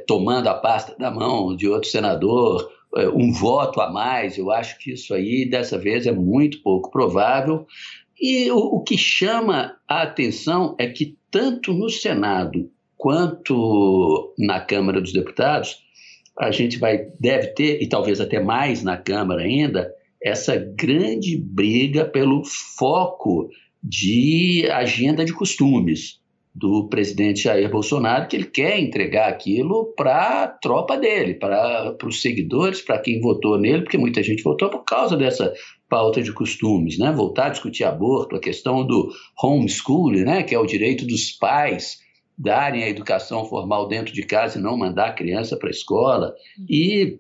tomando 0.09 0.49
a 0.49 0.55
pasta 0.55 0.97
da 0.99 1.09
mão 1.09 1.55
de 1.55 1.69
outro 1.69 1.89
senador, 1.89 2.69
um 3.15 3.33
voto 3.33 3.81
a 3.81 3.89
mais. 3.89 4.37
Eu 4.37 4.51
acho 4.51 4.77
que 4.77 4.91
isso 4.91 5.15
aí, 5.15 5.49
dessa 5.49 5.79
vez, 5.79 6.05
é 6.05 6.11
muito 6.11 6.61
pouco 6.65 6.91
provável. 6.91 7.65
E 8.21 8.51
o 8.51 8.81
que 8.81 8.99
chama 8.99 9.77
a 9.87 10.03
atenção 10.03 10.75
é 10.81 10.89
que, 10.89 11.17
tanto 11.31 11.73
no 11.73 11.89
Senado 11.89 12.69
quanto 12.97 14.35
na 14.37 14.61
Câmara 14.61 15.01
dos 15.01 15.13
Deputados, 15.13 15.79
a 16.39 16.51
gente 16.51 16.79
vai, 16.79 17.07
deve 17.19 17.49
ter, 17.49 17.83
e 17.83 17.89
talvez 17.89 18.21
até 18.21 18.41
mais 18.41 18.83
na 18.83 18.97
Câmara 18.97 19.43
ainda, 19.43 19.93
essa 20.23 20.57
grande 20.57 21.37
briga 21.37 22.05
pelo 22.05 22.43
foco 22.45 23.49
de 23.83 24.69
agenda 24.71 25.25
de 25.25 25.33
costumes 25.33 26.19
do 26.55 26.89
presidente 26.89 27.43
Jair 27.43 27.71
Bolsonaro, 27.71 28.27
que 28.27 28.35
ele 28.35 28.47
quer 28.47 28.81
entregar 28.81 29.29
aquilo 29.29 29.93
para 29.97 30.43
a 30.43 30.49
tropa 30.49 30.97
dele, 30.97 31.35
para 31.35 31.97
os 32.05 32.21
seguidores, 32.21 32.81
para 32.81 32.99
quem 32.99 33.21
votou 33.21 33.59
nele, 33.59 33.83
porque 33.83 33.97
muita 33.97 34.23
gente 34.23 34.43
votou 34.43 34.69
por 34.69 34.85
causa 34.85 35.17
dessa 35.17 35.53
pauta 35.89 36.21
de 36.21 36.33
costumes, 36.33 36.99
né? 36.99 37.13
Voltar 37.13 37.47
a 37.47 37.51
discutir 37.51 37.85
aborto, 37.85 38.35
a 38.35 38.41
questão 38.41 38.85
do 38.85 39.09
homeschooling, 39.41 40.25
né? 40.25 40.43
Que 40.43 40.55
é 40.55 40.59
o 40.59 40.67
direito 40.67 41.07
dos 41.07 41.31
pais 41.31 41.99
darem 42.39 42.85
a 42.85 42.89
educação 42.89 43.45
formal 43.45 43.89
dentro 43.89 44.13
de 44.15 44.23
casa 44.23 44.59
e 44.59 44.63
não 44.63 44.77
mandar 44.77 45.09
a 45.09 45.13
criança 45.13 45.57
para 45.57 45.69
a 45.69 45.73
escola. 45.73 46.35
E 46.69 47.19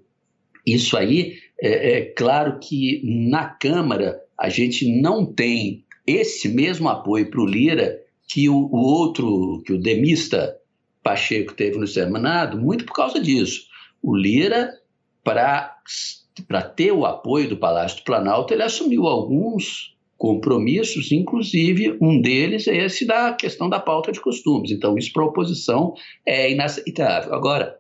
isso 0.64 0.96
aí, 0.96 1.38
é, 1.60 1.98
é 1.98 2.00
claro 2.02 2.58
que 2.60 3.02
na 3.04 3.46
Câmara 3.46 4.20
a 4.38 4.48
gente 4.48 4.88
não 5.00 5.26
tem 5.26 5.84
esse 6.06 6.48
mesmo 6.48 6.88
apoio 6.88 7.28
para 7.30 7.40
o 7.40 7.46
Lira 7.46 8.00
que 8.28 8.48
o, 8.48 8.54
o, 8.54 8.76
outro, 8.76 9.62
que 9.66 9.72
o 9.72 9.80
demista 9.80 10.56
Pacheco 11.02 11.54
teve 11.54 11.78
no 11.78 11.86
Senado, 11.86 12.60
muito 12.60 12.84
por 12.84 12.92
causa 12.92 13.20
disso. 13.20 13.66
O 14.02 14.14
Lira, 14.14 14.70
para 15.24 15.74
ter 16.76 16.92
o 16.92 17.06
apoio 17.06 17.48
do 17.48 17.56
Palácio 17.56 17.98
do 17.98 18.04
Planalto, 18.04 18.52
ele 18.52 18.62
assumiu 18.62 19.06
alguns 19.06 19.97
compromissos, 20.18 21.12
inclusive 21.12 21.96
um 22.00 22.20
deles 22.20 22.66
é 22.66 22.84
esse 22.84 23.06
da 23.06 23.32
questão 23.32 23.68
da 23.70 23.78
pauta 23.78 24.10
de 24.10 24.20
costumes. 24.20 24.72
Então, 24.72 24.98
isso 24.98 25.12
para 25.12 25.22
a 25.22 25.26
oposição 25.26 25.94
é 26.26 26.50
inaceitável. 26.50 27.32
Agora, 27.32 27.78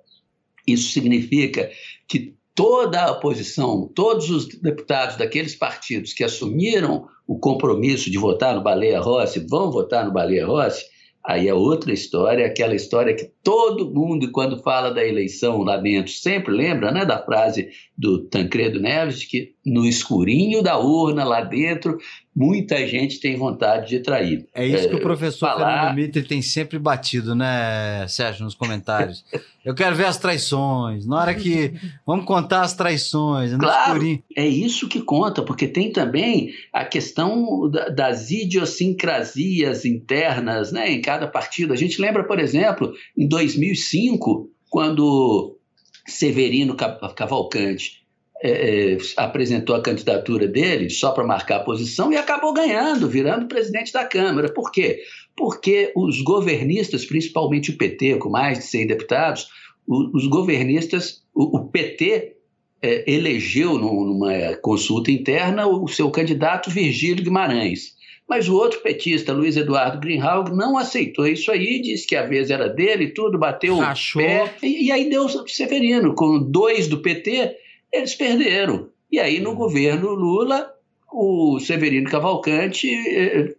isso 0.66 0.92
significa 0.92 1.68
que 2.06 2.34
toda 2.54 3.02
a 3.02 3.12
oposição, 3.12 3.90
todos 3.94 4.30
os 4.30 4.46
deputados 4.46 5.16
daqueles 5.16 5.54
partidos 5.54 6.12
que 6.12 6.22
assumiram 6.22 7.06
o 7.26 7.38
compromisso 7.38 8.10
de 8.10 8.18
votar 8.18 8.54
no 8.54 8.62
Baleia 8.62 9.00
Rossi 9.00 9.44
vão 9.48 9.70
votar 9.70 10.04
no 10.04 10.12
Baleia 10.12 10.46
Rossi, 10.46 10.84
aí 11.24 11.46
é 11.46 11.54
outra 11.54 11.92
história, 11.92 12.46
aquela 12.46 12.74
história 12.74 13.14
que 13.14 13.30
todo 13.42 13.92
mundo, 13.92 14.32
quando 14.32 14.62
fala 14.62 14.90
da 14.90 15.06
eleição 15.06 15.62
lá 15.62 15.76
dentro, 15.76 16.10
sempre 16.10 16.52
lembra 16.52 16.90
né, 16.90 17.04
da 17.04 17.22
frase 17.22 17.68
do 17.96 18.24
Tancredo 18.24 18.80
Neves, 18.80 19.24
que 19.24 19.52
no 19.64 19.84
escurinho 19.84 20.62
da 20.62 20.78
urna 20.78 21.24
lá 21.24 21.42
dentro 21.42 21.98
muita 22.38 22.86
gente 22.86 23.18
tem 23.18 23.34
vontade 23.36 23.88
de 23.88 23.98
trair. 23.98 24.46
É 24.54 24.64
isso 24.64 24.86
é, 24.86 24.88
que 24.88 24.94
o 24.94 25.00
professor 25.00 25.48
falar... 25.48 25.80
Fernando 25.80 25.96
Mitre 25.96 26.22
tem 26.22 26.40
sempre 26.40 26.78
batido, 26.78 27.34
né, 27.34 28.06
Sérgio, 28.06 28.44
nos 28.44 28.54
comentários. 28.54 29.24
Eu 29.64 29.74
quero 29.74 29.96
ver 29.96 30.06
as 30.06 30.16
traições. 30.16 31.04
Na 31.04 31.20
hora 31.20 31.34
que. 31.34 31.74
Vamos 32.06 32.24
contar 32.24 32.62
as 32.62 32.74
traições. 32.74 33.54
Claro, 33.54 34.00
é 34.34 34.46
isso 34.46 34.88
que 34.88 35.02
conta, 35.02 35.42
porque 35.42 35.68
tem 35.68 35.92
também 35.92 36.54
a 36.72 36.86
questão 36.86 37.68
das 37.94 38.30
idiosincrasias 38.30 39.84
internas 39.84 40.72
né, 40.72 40.90
em 40.90 41.02
cada 41.02 41.26
partido. 41.26 41.74
A 41.74 41.76
gente 41.76 42.00
lembra, 42.00 42.24
por 42.24 42.38
exemplo, 42.38 42.94
em 43.14 43.28
2005, 43.28 44.48
quando 44.70 45.58
Severino 46.06 46.74
Cavalcante 46.74 48.07
é, 48.42 48.92
é, 48.92 48.98
apresentou 49.16 49.74
a 49.74 49.82
candidatura 49.82 50.46
dele 50.46 50.88
só 50.90 51.10
para 51.10 51.26
marcar 51.26 51.56
a 51.56 51.64
posição 51.64 52.12
e 52.12 52.16
acabou 52.16 52.52
ganhando, 52.52 53.08
virando 53.08 53.48
presidente 53.48 53.92
da 53.92 54.04
Câmara. 54.04 54.52
Por 54.52 54.70
quê? 54.70 55.00
Porque 55.36 55.92
os 55.96 56.20
governistas, 56.22 57.04
principalmente 57.04 57.70
o 57.70 57.76
PT, 57.76 58.16
com 58.16 58.28
mais 58.28 58.58
de 58.58 58.64
100 58.64 58.86
deputados, 58.86 59.48
os, 59.86 60.26
governistas, 60.26 61.22
o, 61.34 61.58
o 61.58 61.68
PT 61.68 62.36
é, 62.80 63.10
elegeu 63.10 63.78
numa 63.78 64.54
consulta 64.62 65.10
interna 65.10 65.66
o 65.66 65.88
seu 65.88 66.10
candidato 66.10 66.70
Virgílio 66.70 67.24
Guimarães. 67.24 67.96
Mas 68.28 68.46
o 68.46 68.54
outro 68.54 68.80
petista, 68.82 69.32
Luiz 69.32 69.56
Eduardo 69.56 69.98
Greenhalgh, 69.98 70.54
não 70.54 70.76
aceitou 70.76 71.26
isso 71.26 71.50
aí, 71.50 71.80
disse 71.80 72.06
que 72.06 72.14
a 72.14 72.26
vez 72.26 72.50
era 72.50 72.68
dele 72.68 73.04
e 73.04 73.14
tudo, 73.14 73.38
bateu 73.38 73.80
Achou. 73.80 74.20
o 74.20 74.24
pé. 74.24 74.54
E, 74.62 74.86
e 74.86 74.92
aí 74.92 75.08
deu 75.08 75.26
Severino, 75.48 76.14
com 76.14 76.38
dois 76.38 76.86
do 76.88 76.98
PT, 76.98 77.56
eles 77.92 78.14
perderam. 78.14 78.88
E 79.10 79.18
aí, 79.18 79.40
no 79.40 79.54
governo 79.54 80.10
Lula, 80.10 80.70
o 81.12 81.58
Severino 81.60 82.10
Cavalcante 82.10 82.88
eh, 82.88 83.54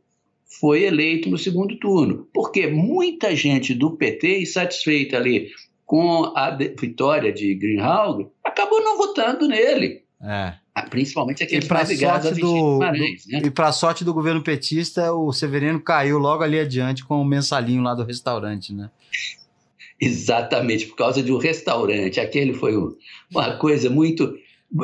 foi 0.60 0.84
eleito 0.84 1.30
no 1.30 1.38
segundo 1.38 1.78
turno. 1.78 2.28
Porque 2.34 2.68
muita 2.68 3.36
gente 3.36 3.74
do 3.74 3.92
PT, 3.92 4.42
insatisfeita 4.42 5.18
ali 5.18 5.50
com 5.86 6.32
a 6.36 6.52
vitória 6.52 7.34
de 7.34 7.56
Greenhalgh, 7.56 8.30
acabou 8.44 8.84
não 8.84 8.98
votando 8.98 9.48
nele. 9.48 10.04
É. 10.22 10.54
Ah, 10.76 10.84
principalmente 10.84 11.44
aqueles 11.44 11.68
mais 11.68 11.90
ligados 11.90 12.28
a 12.28 12.32
do, 12.32 12.74
Guimarães, 12.74 13.26
né? 13.28 13.42
E 13.44 13.50
para 13.50 13.72
sorte 13.72 14.04
do 14.04 14.14
governo 14.14 14.44
petista, 14.44 15.12
o 15.14 15.34
Severino 15.34 15.82
caiu 15.82 16.18
logo 16.18 16.44
ali 16.44 16.60
adiante 16.60 17.04
com 17.04 17.22
o 17.22 17.26
mensalinho 17.26 17.82
lá 17.82 17.96
do 17.96 18.04
restaurante, 18.04 18.74
né? 18.74 18.90
Exatamente, 20.00 20.86
por 20.86 20.96
causa 20.96 21.22
de 21.22 21.32
um 21.32 21.38
restaurante. 21.38 22.20
Aquele 22.20 22.54
foi 22.54 22.74
uma 23.32 23.58
coisa 23.58 23.90
muito. 23.90 24.34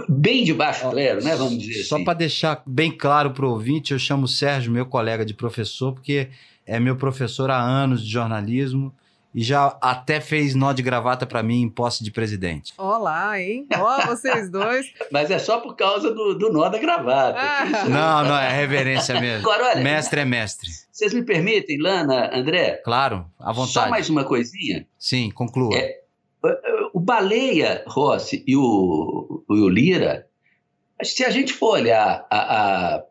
bem 0.09 0.43
de 0.43 0.53
baixo 0.53 0.89
clero, 0.89 1.23
né? 1.23 1.35
Vamos 1.35 1.57
dizer 1.57 1.83
Só 1.83 1.95
assim. 1.95 2.03
para 2.03 2.13
deixar 2.15 2.63
bem 2.65 2.91
claro 2.91 3.31
para 3.31 3.45
o 3.45 3.51
ouvinte, 3.51 3.93
eu 3.93 3.99
chamo 3.99 4.25
o 4.25 4.27
Sérgio, 4.27 4.71
meu 4.71 4.85
colega 4.85 5.25
de 5.25 5.33
professor, 5.33 5.93
porque 5.93 6.27
é 6.65 6.79
meu 6.79 6.95
professor 6.95 7.49
há 7.49 7.61
anos 7.61 8.03
de 8.03 8.11
jornalismo 8.11 8.93
e 9.35 9.43
já 9.43 9.77
até 9.81 10.21
fez 10.21 10.55
nó 10.55 10.71
de 10.71 10.81
gravata 10.81 11.25
para 11.25 11.43
mim 11.43 11.63
em 11.63 11.69
posse 11.69 12.01
de 12.01 12.09
presidente. 12.09 12.73
Olá, 12.77 13.39
hein? 13.41 13.67
Ó, 13.77 13.97
oh, 13.97 14.07
vocês 14.07 14.49
dois. 14.49 14.85
Mas 15.11 15.29
é 15.29 15.37
só 15.37 15.59
por 15.59 15.75
causa 15.75 16.09
do, 16.13 16.35
do 16.35 16.53
nó 16.53 16.69
da 16.69 16.77
gravata. 16.77 17.37
Ah. 17.37 17.83
Não, 17.89 18.29
não, 18.29 18.37
é 18.37 18.49
reverência 18.55 19.19
mesmo. 19.19 19.45
Agora, 19.45 19.71
olha, 19.71 19.83
mestre 19.83 20.21
é 20.21 20.25
mestre. 20.25 20.71
Vocês 20.89 21.13
me 21.13 21.21
permitem, 21.21 21.77
Lana, 21.81 22.33
André? 22.33 22.81
Claro, 22.85 23.25
à 23.37 23.51
vontade. 23.51 23.73
Só 23.73 23.89
mais 23.89 24.09
uma 24.09 24.23
coisinha? 24.23 24.87
Sim, 24.97 25.29
conclua. 25.31 25.75
É, 25.75 25.99
o 26.93 26.99
Baleia 27.01 27.83
Rossi 27.87 28.41
e 28.47 28.55
o, 28.55 29.43
o 29.49 29.67
Lira, 29.67 30.27
se 31.03 31.25
a 31.25 31.29
gente 31.29 31.51
for 31.51 31.71
olhar 31.71 32.25
a, 32.31 32.95
a 32.95 33.03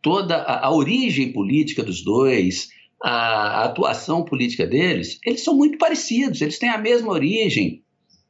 toda 0.00 0.36
a, 0.36 0.66
a 0.66 0.70
origem 0.70 1.32
política 1.32 1.82
dos 1.82 2.04
dois, 2.04 2.68
a 3.02 3.64
atuação 3.64 4.22
política 4.22 4.66
deles, 4.66 5.18
eles 5.24 5.42
são 5.42 5.56
muito 5.56 5.78
parecidos, 5.78 6.40
eles 6.40 6.58
têm 6.58 6.68
a 6.68 6.78
mesma 6.78 7.10
origem. 7.10 7.82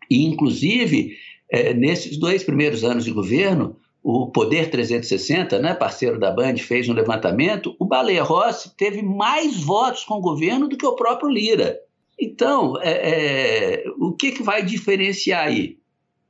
E, 0.09 0.25
inclusive, 0.25 1.17
é, 1.51 1.75
nesses 1.75 2.17
dois 2.17 2.45
primeiros 2.45 2.85
anos 2.85 3.05
de 3.05 3.11
governo, 3.11 3.77
o 4.03 4.31
Poder 4.31 4.71
360, 4.71 5.59
né, 5.59 5.75
parceiro 5.75 6.19
da 6.19 6.31
Band, 6.31 6.57
fez 6.57 6.89
um 6.89 6.95
levantamento, 6.95 7.75
o 7.79 7.85
Baleia 7.85 8.23
Rossi 8.23 8.75
teve 8.77 9.03
mais 9.03 9.61
votos 9.61 10.05
com 10.05 10.15
o 10.15 10.23
governo 10.23 10.69
do 10.69 10.77
que 10.77 10.87
o 10.87 10.95
próprio 10.95 11.29
Lira. 11.29 11.79
Então, 12.19 12.75
é, 12.81 13.81
é, 13.81 13.85
o 13.99 14.13
que, 14.13 14.33
que 14.33 14.43
vai 14.43 14.65
diferenciar 14.65 15.47
aí? 15.47 15.79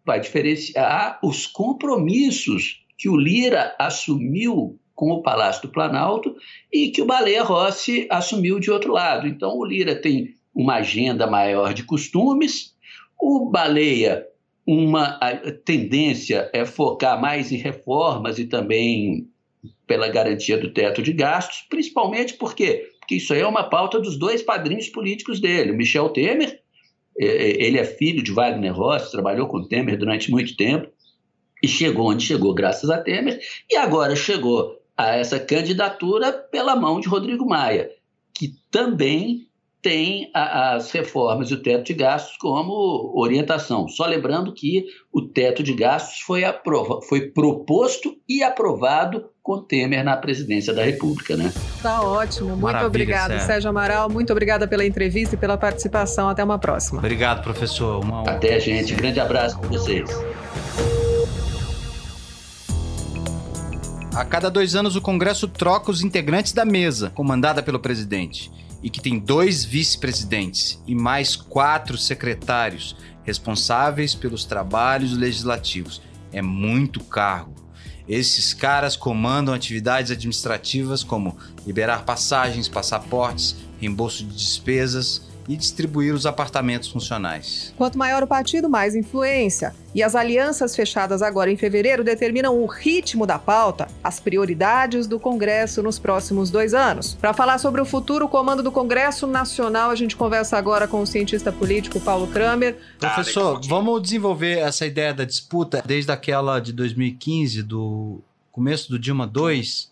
Vai 0.05 0.21
diferenciar 0.21 1.21
os 1.23 1.47
compromissos 1.47 2.85
que 2.97 3.09
o 3.09 3.17
Lira 3.17 3.75
assumiu 3.79 4.80
com 5.01 5.13
o 5.13 5.23
Palácio 5.23 5.63
do 5.63 5.73
Planalto 5.73 6.37
e 6.71 6.91
que 6.91 7.01
o 7.01 7.07
Baleia 7.07 7.43
Rossi 7.43 8.07
assumiu 8.11 8.61
de 8.61 8.71
outro 8.71 8.93
lado. 8.93 9.27
Então, 9.27 9.57
o 9.57 9.65
Lira 9.65 9.97
tem 9.97 10.35
uma 10.55 10.75
agenda 10.75 11.27
maior 11.27 11.73
de 11.73 11.85
costumes, 11.85 12.77
o 13.19 13.47
Baleia, 13.47 14.27
uma 14.67 15.19
tendência 15.65 16.51
é 16.53 16.67
focar 16.67 17.19
mais 17.19 17.51
em 17.51 17.57
reformas 17.57 18.39
e 18.39 18.45
também 18.45 19.27
pela 19.87 20.07
garantia 20.07 20.59
do 20.59 20.71
teto 20.71 21.03
de 21.03 21.15
gastos, 21.15 21.65
principalmente 21.71 22.35
porque, 22.35 22.91
porque 23.01 23.15
isso 23.15 23.33
aí 23.33 23.41
é 23.41 23.47
uma 23.47 23.71
pauta 23.71 23.99
dos 23.99 24.19
dois 24.19 24.43
padrinhos 24.43 24.91
políticos 24.91 25.41
dele, 25.41 25.73
o 25.73 25.77
Michel 25.77 26.11
Temer, 26.11 26.61
ele 27.17 27.79
é 27.79 27.85
filho 27.85 28.23
de 28.23 28.33
Wagner 28.33 28.77
Rossi, 28.77 29.11
trabalhou 29.11 29.47
com 29.47 29.67
Temer 29.67 29.97
durante 29.97 30.31
muito 30.31 30.55
tempo, 30.59 30.89
e 31.63 31.69
chegou 31.69 32.11
onde 32.11 32.25
chegou 32.25 32.55
graças 32.55 32.91
a 32.91 32.99
Temer, 32.99 33.41
e 33.71 33.77
agora 33.77 34.15
chegou 34.15 34.80
a 34.97 35.17
essa 35.17 35.39
candidatura 35.39 36.33
pela 36.33 36.77
mão 36.77 37.01
de 37.01 37.09
Rodrigo 37.09 37.47
Maia, 37.47 37.91
que 38.35 38.55
também 38.71 39.51
tem 39.83 40.31
a, 40.35 40.75
as 40.75 40.91
reformas 40.91 41.51
e 41.51 41.55
o 41.55 41.63
teto 41.63 41.85
de 41.85 41.95
gastos 41.95 42.37
como 42.37 43.13
orientação. 43.15 43.89
Só 43.89 44.07
lembrando 44.07 44.53
que 44.53 44.85
o 45.13 45.23
teto 45.23 45.63
de 45.63 45.73
gastos 45.73 46.21
foi, 46.21 46.45
aprova 46.45 47.01
foi 47.09 47.29
proposto 47.29 48.15
e 48.29 48.43
aprovado 48.43 49.31
com 49.43 49.63
Temer 49.63 50.05
na 50.05 50.17
presidência 50.17 50.73
da 50.73 50.85
República, 50.85 51.37
né? 51.37 51.53
Tá 51.83 52.03
ótimo. 52.03 52.51
Muito 52.51 52.61
Maravilha, 52.61 52.87
obrigado, 52.87 53.31
Sérgio. 53.31 53.47
Sérgio 53.47 53.71
Amaral. 53.71 54.11
Muito 54.11 54.31
obrigada 54.31 54.69
pela 54.69 54.85
entrevista 54.85 55.35
e 55.35 55.39
pela 55.39 55.57
participação. 55.57 56.29
Até 56.29 56.45
uma 56.45 56.59
próxima. 56.59 56.99
Obrigado, 56.99 57.43
professor. 57.43 58.05
Uma... 58.05 58.23
Até, 58.31 58.61
gente. 58.61 58.95
Grande 58.95 59.19
abraço 59.19 59.59
para 59.59 59.69
vocês. 59.69 60.11
A 64.13 64.25
cada 64.25 64.51
dois 64.51 64.75
anos, 64.75 64.97
o 64.97 65.01
Congresso 65.01 65.47
troca 65.47 65.91
os 65.91 66.03
integrantes 66.03 66.53
da 66.53 66.65
mesa, 66.65 67.11
comandada 67.11 67.63
pelo 67.63 67.79
presidente, 67.79 68.51
e 68.83 68.91
que 68.91 69.01
tem 69.01 69.21
dois 69.21 69.65
vice-presidentes 69.65 70.83
e 70.85 70.97
mais 70.97 71.37
quatro 71.37 71.97
secretários 71.97 72.97
responsáveis 73.23 74.13
pelos 74.13 74.45
trabalhos 74.45 75.17
legislativos. 75.17 76.03
É 76.33 76.43
muito 76.43 76.99
cargo. 77.05 77.55
Esses 78.09 78.53
caras 78.53 78.97
comandam 78.97 79.55
atividades 79.55 80.11
administrativas 80.11 81.05
como 81.05 81.39
liberar 81.65 82.05
passagens, 82.05 82.69
passaportes, 82.69 83.55
reembolso 83.79 84.25
de 84.25 84.35
despesas 84.35 85.30
e 85.49 85.57
distribuir 85.57 86.15
os 86.15 86.27
apartamentos 86.27 86.89
funcionais. 86.89 87.75
Quanto 87.77 87.99
maior 87.99 88.23
o 88.23 88.27
partido, 88.27 88.69
mais 88.69 88.95
influência. 88.95 89.75
E 89.95 90.03
as 90.03 90.15
alianças 90.15 90.77
fechadas 90.77 91.21
agora 91.21 91.51
em 91.51 91.57
fevereiro 91.57 92.05
determinam 92.05 92.57
o 92.57 92.67
ritmo 92.67 93.27
da 93.27 93.39
pauta, 93.39 93.89
as 94.05 94.21
prioridades 94.21 95.07
do 95.07 95.19
Congresso 95.19 95.83
nos 95.83 95.99
próximos 95.99 96.51
dois 96.51 96.75
anos. 96.75 97.15
Para 97.15 97.35
falar 97.35 97.59
sobre 97.59 97.81
o 97.81 97.85
futuro 97.85 98.29
comando 98.29 98.63
do 98.63 98.71
Congresso 98.71 99.27
Nacional, 99.27 99.91
a 99.91 99.97
gente 99.97 100.15
conversa 100.15 100.57
agora 100.57 100.87
com 100.87 101.01
o 101.01 101.07
cientista 101.07 101.51
político 101.51 101.99
Paulo 102.01 102.29
Kramer. 102.29 102.77
Professor, 102.99 103.61
vamos 103.67 104.03
desenvolver 104.03 104.59
essa 104.59 104.87
ideia 104.87 105.13
da 105.13 105.25
disputa 105.25 105.83
desde 105.85 106.13
aquela 106.13 106.61
de 106.61 106.73
2015, 106.73 107.63
do 107.63 108.21
começo 108.53 108.89
do 108.91 108.99
Dilma 108.99 109.31
II 109.35 109.91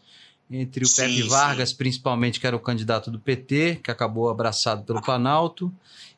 entre 0.51 0.85
o 0.85 0.89
Pepe 0.95 1.23
Vargas, 1.23 1.71
sim. 1.71 1.77
principalmente, 1.77 2.41
que 2.41 2.47
era 2.47 2.57
o 2.57 2.61
candidato 2.61 3.11
do 3.11 3.19
PT, 3.19 3.81
que 3.83 3.91
acabou 3.91 4.29
abraçado 4.29 4.83
pelo 4.83 5.03
Planalto, 5.03 5.73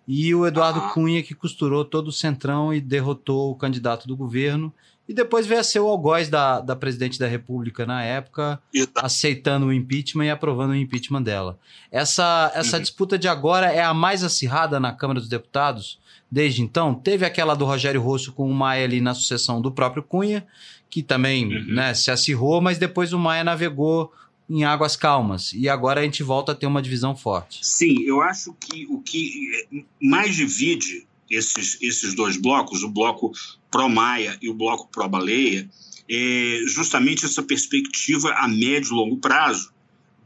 e 0.07 0.35
o 0.35 0.47
Eduardo 0.47 0.81
ah. 0.81 0.89
Cunha, 0.91 1.23
que 1.23 1.35
costurou 1.35 1.85
todo 1.85 2.09
o 2.09 2.13
centrão 2.13 2.73
e 2.73 2.81
derrotou 2.81 3.51
o 3.51 3.55
candidato 3.55 4.07
do 4.09 4.17
governo. 4.17 4.73
E 5.09 5.13
depois 5.15 5.45
veio 5.45 5.61
a 5.61 5.65
ser 5.65 5.81
o 5.81 5.89
algoz 5.89 6.29
da, 6.29 6.61
da 6.61 6.77
presidente 6.77 7.19
da 7.19 7.27
República 7.27 7.85
na 7.85 8.03
época, 8.05 8.63
tá. 8.95 9.03
aceitando 9.03 9.67
o 9.67 9.73
impeachment 9.73 10.27
e 10.27 10.31
aprovando 10.31 10.71
o 10.71 10.77
impeachment 10.77 11.23
dela. 11.23 11.59
Essa, 11.91 12.53
essa 12.55 12.77
uhum. 12.77 12.83
disputa 12.83 13.19
de 13.19 13.27
agora 13.27 13.73
é 13.73 13.83
a 13.83 13.93
mais 13.93 14.23
acirrada 14.23 14.79
na 14.79 14.93
Câmara 14.93 15.19
dos 15.19 15.29
Deputados 15.29 15.99
desde 16.31 16.63
então. 16.63 16.95
Teve 16.95 17.27
aquela 17.27 17.55
do 17.55 17.65
Rogério 17.65 18.01
Rosso 18.01 18.33
com 18.33 18.49
o 18.49 18.55
Maia 18.55 18.85
ali 18.85 19.01
na 19.01 19.15
sucessão 19.15 19.61
do 19.61 19.73
próprio 19.73 20.03
Cunha, 20.03 20.47
que 20.91 21.03
também 21.03 21.47
uhum. 21.47 21.75
né, 21.75 21.95
se 21.95 22.11
acirrou, 22.11 22.61
mas 22.61 22.77
depois 22.77 23.13
o 23.13 23.19
Maia 23.19 23.45
navegou 23.45 24.13
em 24.49 24.65
águas 24.65 24.97
calmas. 24.97 25.53
E 25.53 25.69
agora 25.69 26.01
a 26.01 26.05
gente 26.05 26.23
volta 26.25 26.53
a 26.53 26.55
ter 26.55 26.67
uma 26.67 26.83
divisão 26.83 27.17
forte. 27.17 27.61
Sim, 27.63 28.03
eu 28.03 28.21
acho 28.21 28.53
que 28.55 28.87
o 28.91 29.01
que 29.01 29.87
mais 30.03 30.35
divide 30.35 31.07
esses, 31.31 31.79
esses 31.81 32.15
dois 32.15 32.37
blocos, 32.37 32.83
o 32.83 32.89
bloco 32.89 33.31
pró-Maia 33.71 34.37
e 34.43 34.51
o 34.51 34.55
bloco 34.55 34.89
pró-Baleia, 34.91 35.71
é 36.11 36.63
justamente 36.67 37.25
essa 37.25 37.41
perspectiva 37.41 38.33
a 38.33 38.49
médio 38.49 38.91
e 38.91 38.97
longo 38.97 39.17
prazo 39.19 39.73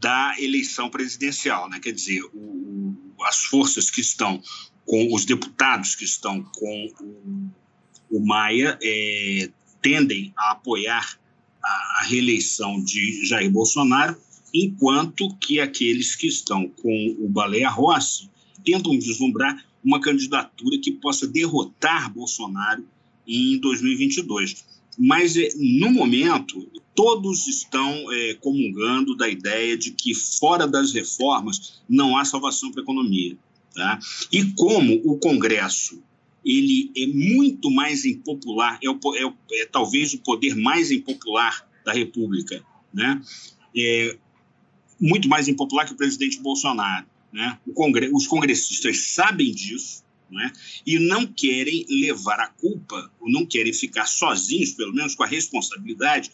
da 0.00 0.35
eleição 0.38 0.88
presidencial. 0.88 1.68
Né? 1.68 1.78
Quer 1.78 1.92
dizer, 1.92 2.23
o, 2.33 2.97
as 3.26 3.44
forças 3.44 3.90
que 3.90 4.00
estão 4.00 4.42
com 4.87 5.14
os 5.14 5.26
deputados 5.26 5.94
que 5.94 6.04
estão 6.04 6.42
com 6.42 6.92
o, 7.00 8.16
o 8.16 8.26
Maia 8.26 8.78
é, 8.83 9.50
tendem 9.84 10.32
a 10.34 10.52
apoiar 10.52 11.18
a, 11.62 12.04
reeleição 12.06 12.82
de 12.82 13.26
Jair 13.26 13.50
Bolsonaro, 13.50 14.16
enquanto 14.52 15.34
que 15.36 15.60
aqueles 15.60 16.16
que 16.16 16.26
estão 16.26 16.68
com 16.68 17.16
o 17.18 17.28
Baleia 17.28 17.68
Rossi 17.68 18.30
tentam 18.64 18.92
vislumbrar 18.92 19.62
uma 19.84 20.00
candidatura 20.00 20.78
que 20.78 20.90
possa 20.90 21.26
derrotar 21.26 22.10
Bolsonaro 22.12 22.84
em 23.26 23.58
2022. 23.58 24.64
Mas, 24.98 25.36
é, 25.36 25.50
no 25.56 25.90
momento, 25.90 26.66
todos 26.94 27.46
estão 27.46 28.12
é, 28.12 28.34
comungando 28.34 29.14
da 29.14 29.28
ideia 29.28 29.76
de 29.76 29.90
que, 29.90 30.14
fora 30.14 30.66
das 30.66 30.92
reformas, 30.92 31.82
não 31.88 32.16
há 32.16 32.25
salvação 32.25 32.70
para 32.70 32.80
a 32.80 32.84
economia. 32.84 33.36
Tá? 33.75 33.99
E 34.32 34.44
como 34.52 35.00
o 35.04 35.18
Congresso 35.18 36.02
ele 36.45 36.93
é 36.97 37.07
muito 37.07 37.71
mais 37.71 38.04
impopular, 38.04 38.78
é, 38.83 38.91
o, 38.91 38.99
é, 39.17 39.61
é 39.63 39.67
talvez 39.67 40.13
o 40.15 40.19
poder 40.19 40.54
mais 40.54 40.91
impopular 40.91 41.67
da 41.85 41.93
República, 41.93 42.65
né? 42.93 43.21
É, 43.76 44.17
muito 45.00 45.28
mais 45.28 45.49
impopular 45.49 45.87
que 45.87 45.93
o 45.93 45.97
presidente 45.97 46.41
Bolsonaro. 46.41 47.07
Né? 47.33 47.59
Congre 47.75 48.11
os 48.13 48.28
congressistas 48.28 49.09
sabem 49.09 49.50
disso 49.50 50.04
né? 50.30 50.52
e 50.87 51.00
não 51.00 51.26
querem 51.26 51.85
levar 51.91 52.39
a 52.39 52.47
culpa, 52.47 53.11
ou 53.21 53.28
não 53.30 53.45
querem 53.45 53.73
ficar 53.73 54.07
sozinhos, 54.07 54.73
pelo 54.73 54.95
menos 54.95 55.15
com 55.15 55.25
a 55.25 55.26
responsabilidade, 55.26 56.30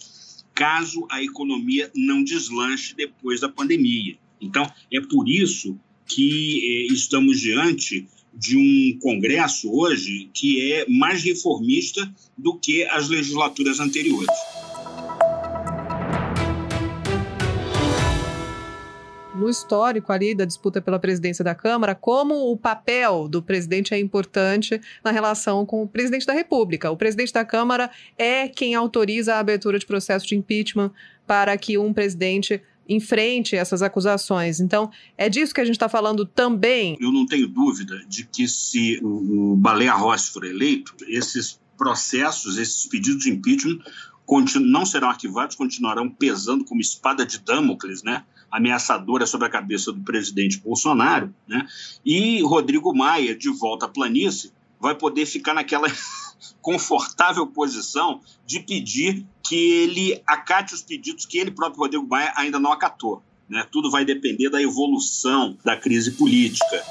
caso 0.55 1.07
a 1.11 1.23
economia 1.23 1.91
não 1.95 2.23
deslanche 2.23 2.95
depois 2.95 3.41
da 3.41 3.49
pandemia. 3.49 4.19
Então, 4.41 4.71
é 4.93 5.01
por 5.01 5.29
isso 5.29 5.79
que 6.07 6.87
eh, 6.91 6.93
estamos 6.93 7.41
diante 7.41 8.07
de 8.35 8.57
um 8.57 8.99
Congresso 9.01 9.71
hoje 9.73 10.31
que 10.33 10.73
é 10.73 10.87
mais 10.89 11.23
reformista 11.23 12.13
do 12.37 12.59
que 12.59 12.85
as 12.85 13.09
legislaturas 13.09 13.81
anteriores. 13.81 14.29
no 19.41 19.49
histórico 19.49 20.13
ali 20.13 20.35
da 20.35 20.45
disputa 20.45 20.83
pela 20.83 20.99
presidência 20.99 21.43
da 21.43 21.55
Câmara, 21.55 21.95
como 21.95 22.53
o 22.53 22.57
papel 22.57 23.27
do 23.27 23.43
presidente 23.43 23.95
é 23.95 23.99
importante 23.99 24.79
na 25.03 25.11
relação 25.11 25.65
com 25.65 25.83
o 25.83 25.89
presidente 25.89 26.27
da 26.27 26.35
República. 26.35 26.91
O 26.91 26.97
presidente 26.97 27.33
da 27.33 27.45
Câmara 27.45 27.91
é 28.19 28.47
quem 28.47 28.75
autoriza 28.75 29.35
a 29.35 29.39
abertura 29.39 29.79
de 29.79 29.87
processo 29.87 30.27
de 30.27 30.37
impeachment 30.37 30.93
para 31.27 31.57
que 31.57 31.79
um 31.79 31.93
presidente 31.93 32.63
enfrente 32.91 33.55
essas 33.55 33.81
acusações. 33.81 34.59
Então, 34.61 34.91
é 35.17 35.29
disso 35.29 35.55
que 35.55 35.61
a 35.61 35.65
gente 35.65 35.77
está 35.77 35.89
falando 35.89 36.27
também. 36.27 36.99
Eu 37.01 37.13
não 37.13 37.25
tenho 37.25 37.47
dúvida 37.47 38.05
de 38.09 38.25
que 38.25 38.49
se 38.49 38.99
o, 39.03 39.53
o 39.53 39.57
Baleia 39.57 39.95
Rossi 39.95 40.33
for 40.33 40.45
eleito, 40.45 40.95
esses 41.07 41.61
processos, 41.79 42.59
esses 42.59 42.85
pedidos 42.87 43.25
de 43.25 43.31
impeachment 43.31 43.79
não 44.61 44.85
serão 44.87 45.09
arquivados, 45.09 45.57
continuarão 45.57 46.09
pesando 46.09 46.65
como 46.65 46.81
espada 46.81 47.25
de 47.27 47.39
Damocles, 47.41 48.03
né? 48.03 48.25
ameaçadora 48.51 49.27
sobre 49.27 49.47
a 49.47 49.51
cabeça 49.51 49.93
do 49.93 50.01
presidente 50.01 50.59
Bolsonaro. 50.59 51.33
Né? 51.49 51.67
E 52.05 52.43
Rodrigo 52.43 52.95
Maia, 52.95 53.35
de 53.35 53.49
volta 53.49 53.87
à 53.87 53.89
planície, 53.89 54.53
vai 54.81 54.95
poder 54.95 55.27
ficar 55.27 55.55
naquela 55.55 55.89
confortável 56.61 57.47
posição 57.47 58.21
de 58.47 58.61
pedir 58.61 59.27
que 59.43 59.57
ele 59.57 60.23
acate 60.27 60.75
os 60.75 60.83
pedidos 60.83 61.27
que 61.27 61.39
ele 61.39 61.51
próprio, 61.51 61.81
Rodrigo 61.81 62.07
Maia, 62.07 62.33
ainda 62.37 62.59
não 62.59 62.73
acatou. 62.73 63.23
Né? 63.49 63.67
Tudo 63.71 63.91
vai 63.91 64.05
depender 64.05 64.49
da 64.49 64.63
evolução 64.63 65.59
da 65.65 65.77
crise 65.77 66.13
política. 66.13 66.85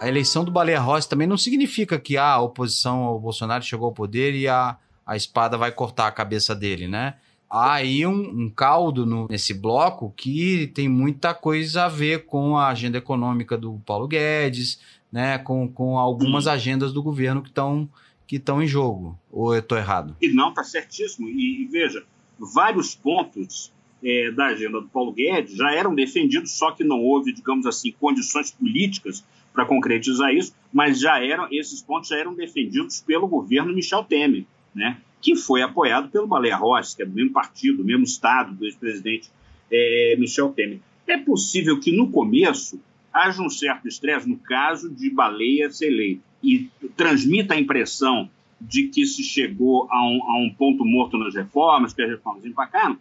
A 0.00 0.08
eleição 0.08 0.44
do 0.44 0.50
Baleia 0.50 0.80
Rossi 0.80 1.08
também 1.08 1.26
não 1.26 1.36
significa 1.36 1.98
que 1.98 2.16
a 2.16 2.40
oposição 2.40 3.02
ao 3.02 3.20
Bolsonaro 3.20 3.62
chegou 3.62 3.86
ao 3.86 3.92
poder 3.92 4.34
e 4.34 4.48
a, 4.48 4.78
a 5.06 5.14
espada 5.14 5.58
vai 5.58 5.70
cortar 5.70 6.06
a 6.06 6.12
cabeça 6.12 6.54
dele, 6.54 6.88
né? 6.88 7.16
Há 7.50 7.74
aí 7.74 8.06
um, 8.06 8.44
um 8.44 8.48
caldo 8.48 9.04
no, 9.04 9.26
nesse 9.28 9.52
bloco 9.52 10.14
que 10.16 10.68
tem 10.68 10.88
muita 10.88 11.34
coisa 11.34 11.86
a 11.86 11.88
ver 11.88 12.24
com 12.26 12.56
a 12.56 12.68
agenda 12.68 12.98
econômica 12.98 13.58
do 13.58 13.80
Paulo 13.84 14.06
Guedes, 14.06 14.80
né, 15.10 15.38
com, 15.38 15.66
com 15.68 15.98
algumas 15.98 16.46
uhum. 16.46 16.52
agendas 16.52 16.92
do 16.92 17.02
governo 17.02 17.42
que 17.42 17.48
estão 17.48 17.88
que 18.26 18.36
estão 18.36 18.62
em 18.62 18.66
jogo. 18.66 19.18
Ou 19.28 19.52
eu 19.54 19.58
estou 19.58 19.76
errado? 19.76 20.16
E 20.22 20.28
não, 20.28 20.50
está 20.50 20.62
certíssimo. 20.62 21.28
E, 21.28 21.64
e, 21.64 21.66
veja, 21.66 22.04
vários 22.38 22.94
pontos 22.94 23.72
é, 24.04 24.30
da 24.30 24.46
agenda 24.46 24.80
do 24.80 24.86
Paulo 24.86 25.10
Guedes 25.10 25.56
já 25.56 25.74
eram 25.74 25.92
defendidos, 25.92 26.52
só 26.52 26.70
que 26.70 26.84
não 26.84 27.00
houve, 27.00 27.32
digamos 27.32 27.66
assim, 27.66 27.90
condições 27.90 28.52
políticas 28.52 29.24
para 29.52 29.66
concretizar 29.66 30.32
isso, 30.32 30.54
mas 30.72 31.00
já 31.00 31.20
eram 31.20 31.48
esses 31.50 31.82
pontos 31.82 32.08
já 32.08 32.18
eram 32.18 32.32
defendidos 32.32 33.00
pelo 33.00 33.26
governo 33.26 33.74
Michel 33.74 34.04
Temer, 34.04 34.44
né? 34.72 34.98
Que 35.20 35.36
foi 35.36 35.62
apoiado 35.62 36.08
pelo 36.08 36.26
Baleia 36.26 36.56
Rossi, 36.56 36.96
que 36.96 37.02
é 37.02 37.06
do 37.06 37.14
mesmo 37.14 37.32
partido, 37.32 37.78
do 37.78 37.84
mesmo 37.84 38.04
estado 38.04 38.54
do 38.54 38.64
ex-presidente 38.64 39.30
é, 39.70 40.16
Michel 40.18 40.50
Temer. 40.50 40.80
É 41.06 41.18
possível 41.18 41.78
que 41.78 41.92
no 41.92 42.10
começo 42.10 42.80
haja 43.12 43.42
um 43.42 43.50
certo 43.50 43.88
estresse 43.88 44.28
no 44.28 44.38
caso 44.38 44.88
de 44.88 45.10
Baleia 45.10 45.70
ser 45.70 45.88
eleito 45.88 46.22
e 46.42 46.70
transmita 46.96 47.54
a 47.54 47.60
impressão 47.60 48.30
de 48.60 48.84
que 48.84 49.04
se 49.04 49.22
chegou 49.22 49.88
a 49.90 50.02
um, 50.06 50.22
a 50.22 50.38
um 50.38 50.54
ponto 50.56 50.84
morto 50.84 51.16
nas 51.18 51.34
reformas, 51.34 51.92
que 51.92 52.02
as 52.02 52.10
reformas 52.10 52.44
empacaram, 52.44 52.96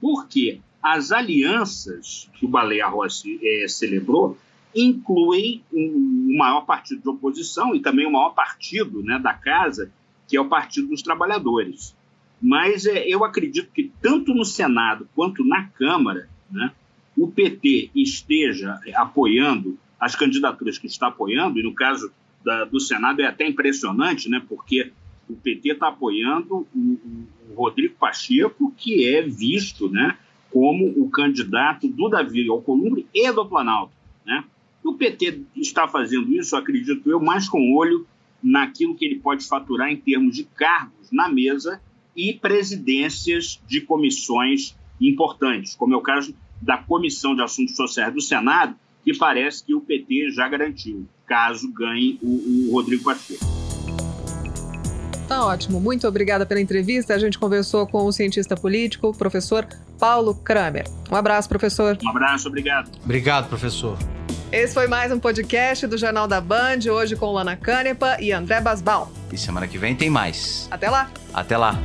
porque 0.00 0.60
as 0.82 1.12
alianças 1.12 2.28
que 2.34 2.44
o 2.44 2.48
Baleia 2.48 2.86
Rossi 2.86 3.40
é, 3.42 3.68
celebrou 3.68 4.36
incluem 4.74 5.62
o 5.72 6.36
maior 6.36 6.62
partido 6.62 7.00
de 7.00 7.08
oposição 7.08 7.74
e 7.74 7.80
também 7.80 8.06
o 8.06 8.12
maior 8.12 8.30
partido 8.30 9.02
né, 9.02 9.18
da 9.18 9.32
casa, 9.32 9.90
que 10.28 10.36
é 10.36 10.40
o 10.40 10.48
Partido 10.48 10.88
dos 10.88 11.02
Trabalhadores. 11.02 11.94
Mas 12.40 12.86
é, 12.86 13.06
eu 13.08 13.24
acredito 13.24 13.70
que 13.72 13.90
tanto 14.02 14.34
no 14.34 14.44
Senado 14.44 15.08
quanto 15.14 15.44
na 15.44 15.66
Câmara, 15.68 16.28
né, 16.50 16.72
o 17.16 17.28
PT 17.28 17.90
esteja 17.94 18.78
apoiando 18.94 19.78
as 19.98 20.14
candidaturas 20.14 20.76
que 20.76 20.86
está 20.86 21.06
apoiando, 21.06 21.58
e 21.58 21.62
no 21.62 21.72
caso 21.72 22.12
da, 22.44 22.64
do 22.64 22.78
Senado 22.78 23.22
é 23.22 23.26
até 23.26 23.46
impressionante, 23.46 24.28
né, 24.28 24.42
porque 24.46 24.92
o 25.28 25.34
PT 25.34 25.72
está 25.72 25.88
apoiando 25.88 26.66
o, 26.74 26.78
o, 26.78 27.54
Rodrigo 27.54 27.94
Pacheco, 27.94 28.74
que 28.76 29.08
é 29.08 29.22
visto 29.22 29.88
né, 29.88 30.18
como 30.50 30.86
o 30.96 31.08
candidato 31.08 31.88
do 31.88 32.08
Davi 32.08 32.48
Alcolumbre 32.48 33.06
e 33.14 33.32
do 33.32 33.46
Planalto. 33.46 33.94
Né? 34.26 34.44
O 34.82 34.94
PT 34.94 35.42
está 35.56 35.88
fazendo 35.88 36.32
isso, 36.32 36.56
acredito 36.56 37.08
eu, 37.08 37.20
mais 37.20 37.48
com 37.48 37.74
olho 37.74 38.06
naquilo 38.44 38.94
que 38.94 39.06
ele 39.06 39.18
pode 39.18 39.46
faturar 39.46 39.90
em 39.90 39.96
termos 39.96 40.36
de 40.36 40.44
cargos 40.44 41.10
na 41.10 41.28
mesa 41.28 41.80
e 42.14 42.34
presidências 42.34 43.60
de 43.66 43.80
comissões 43.80 44.76
importantes, 45.00 45.74
como 45.74 45.94
é 45.94 45.96
o 45.96 46.02
caso 46.02 46.34
da 46.60 46.76
Comissão 46.76 47.34
de 47.34 47.42
Assuntos 47.42 47.74
Sociais 47.74 48.12
do 48.12 48.20
Senado, 48.20 48.76
que 49.02 49.16
parece 49.16 49.64
que 49.64 49.74
o 49.74 49.80
PT 49.80 50.30
já 50.30 50.48
garantiu, 50.48 51.06
caso 51.26 51.72
ganhe 51.72 52.18
o, 52.22 52.68
o 52.68 52.72
Rodrigo 52.72 53.02
Pacheco. 53.02 53.44
Tá 55.28 55.46
ótimo. 55.46 55.80
Muito 55.80 56.06
obrigada 56.06 56.44
pela 56.44 56.60
entrevista. 56.60 57.14
A 57.14 57.18
gente 57.18 57.38
conversou 57.38 57.86
com 57.86 58.04
o 58.04 58.12
cientista 58.12 58.54
político, 58.56 59.16
professor 59.16 59.66
Paulo 59.98 60.34
Kramer. 60.34 60.84
Um 61.10 61.16
abraço, 61.16 61.48
professor. 61.48 61.98
Um 62.02 62.08
abraço, 62.10 62.48
obrigado. 62.48 62.90
Obrigado, 63.02 63.48
professor. 63.48 63.96
Esse 64.54 64.72
foi 64.72 64.86
mais 64.86 65.10
um 65.10 65.18
podcast 65.18 65.84
do 65.84 65.98
Jornal 65.98 66.28
da 66.28 66.40
Band, 66.40 66.78
hoje 66.88 67.16
com 67.16 67.32
Lana 67.32 67.56
Canepa 67.56 68.18
e 68.20 68.30
André 68.30 68.60
Basbal. 68.60 69.10
E 69.32 69.36
semana 69.36 69.66
que 69.66 69.76
vem 69.76 69.96
tem 69.96 70.08
mais. 70.08 70.68
Até 70.70 70.88
lá. 70.88 71.10
Até 71.34 71.56
lá. 71.58 71.76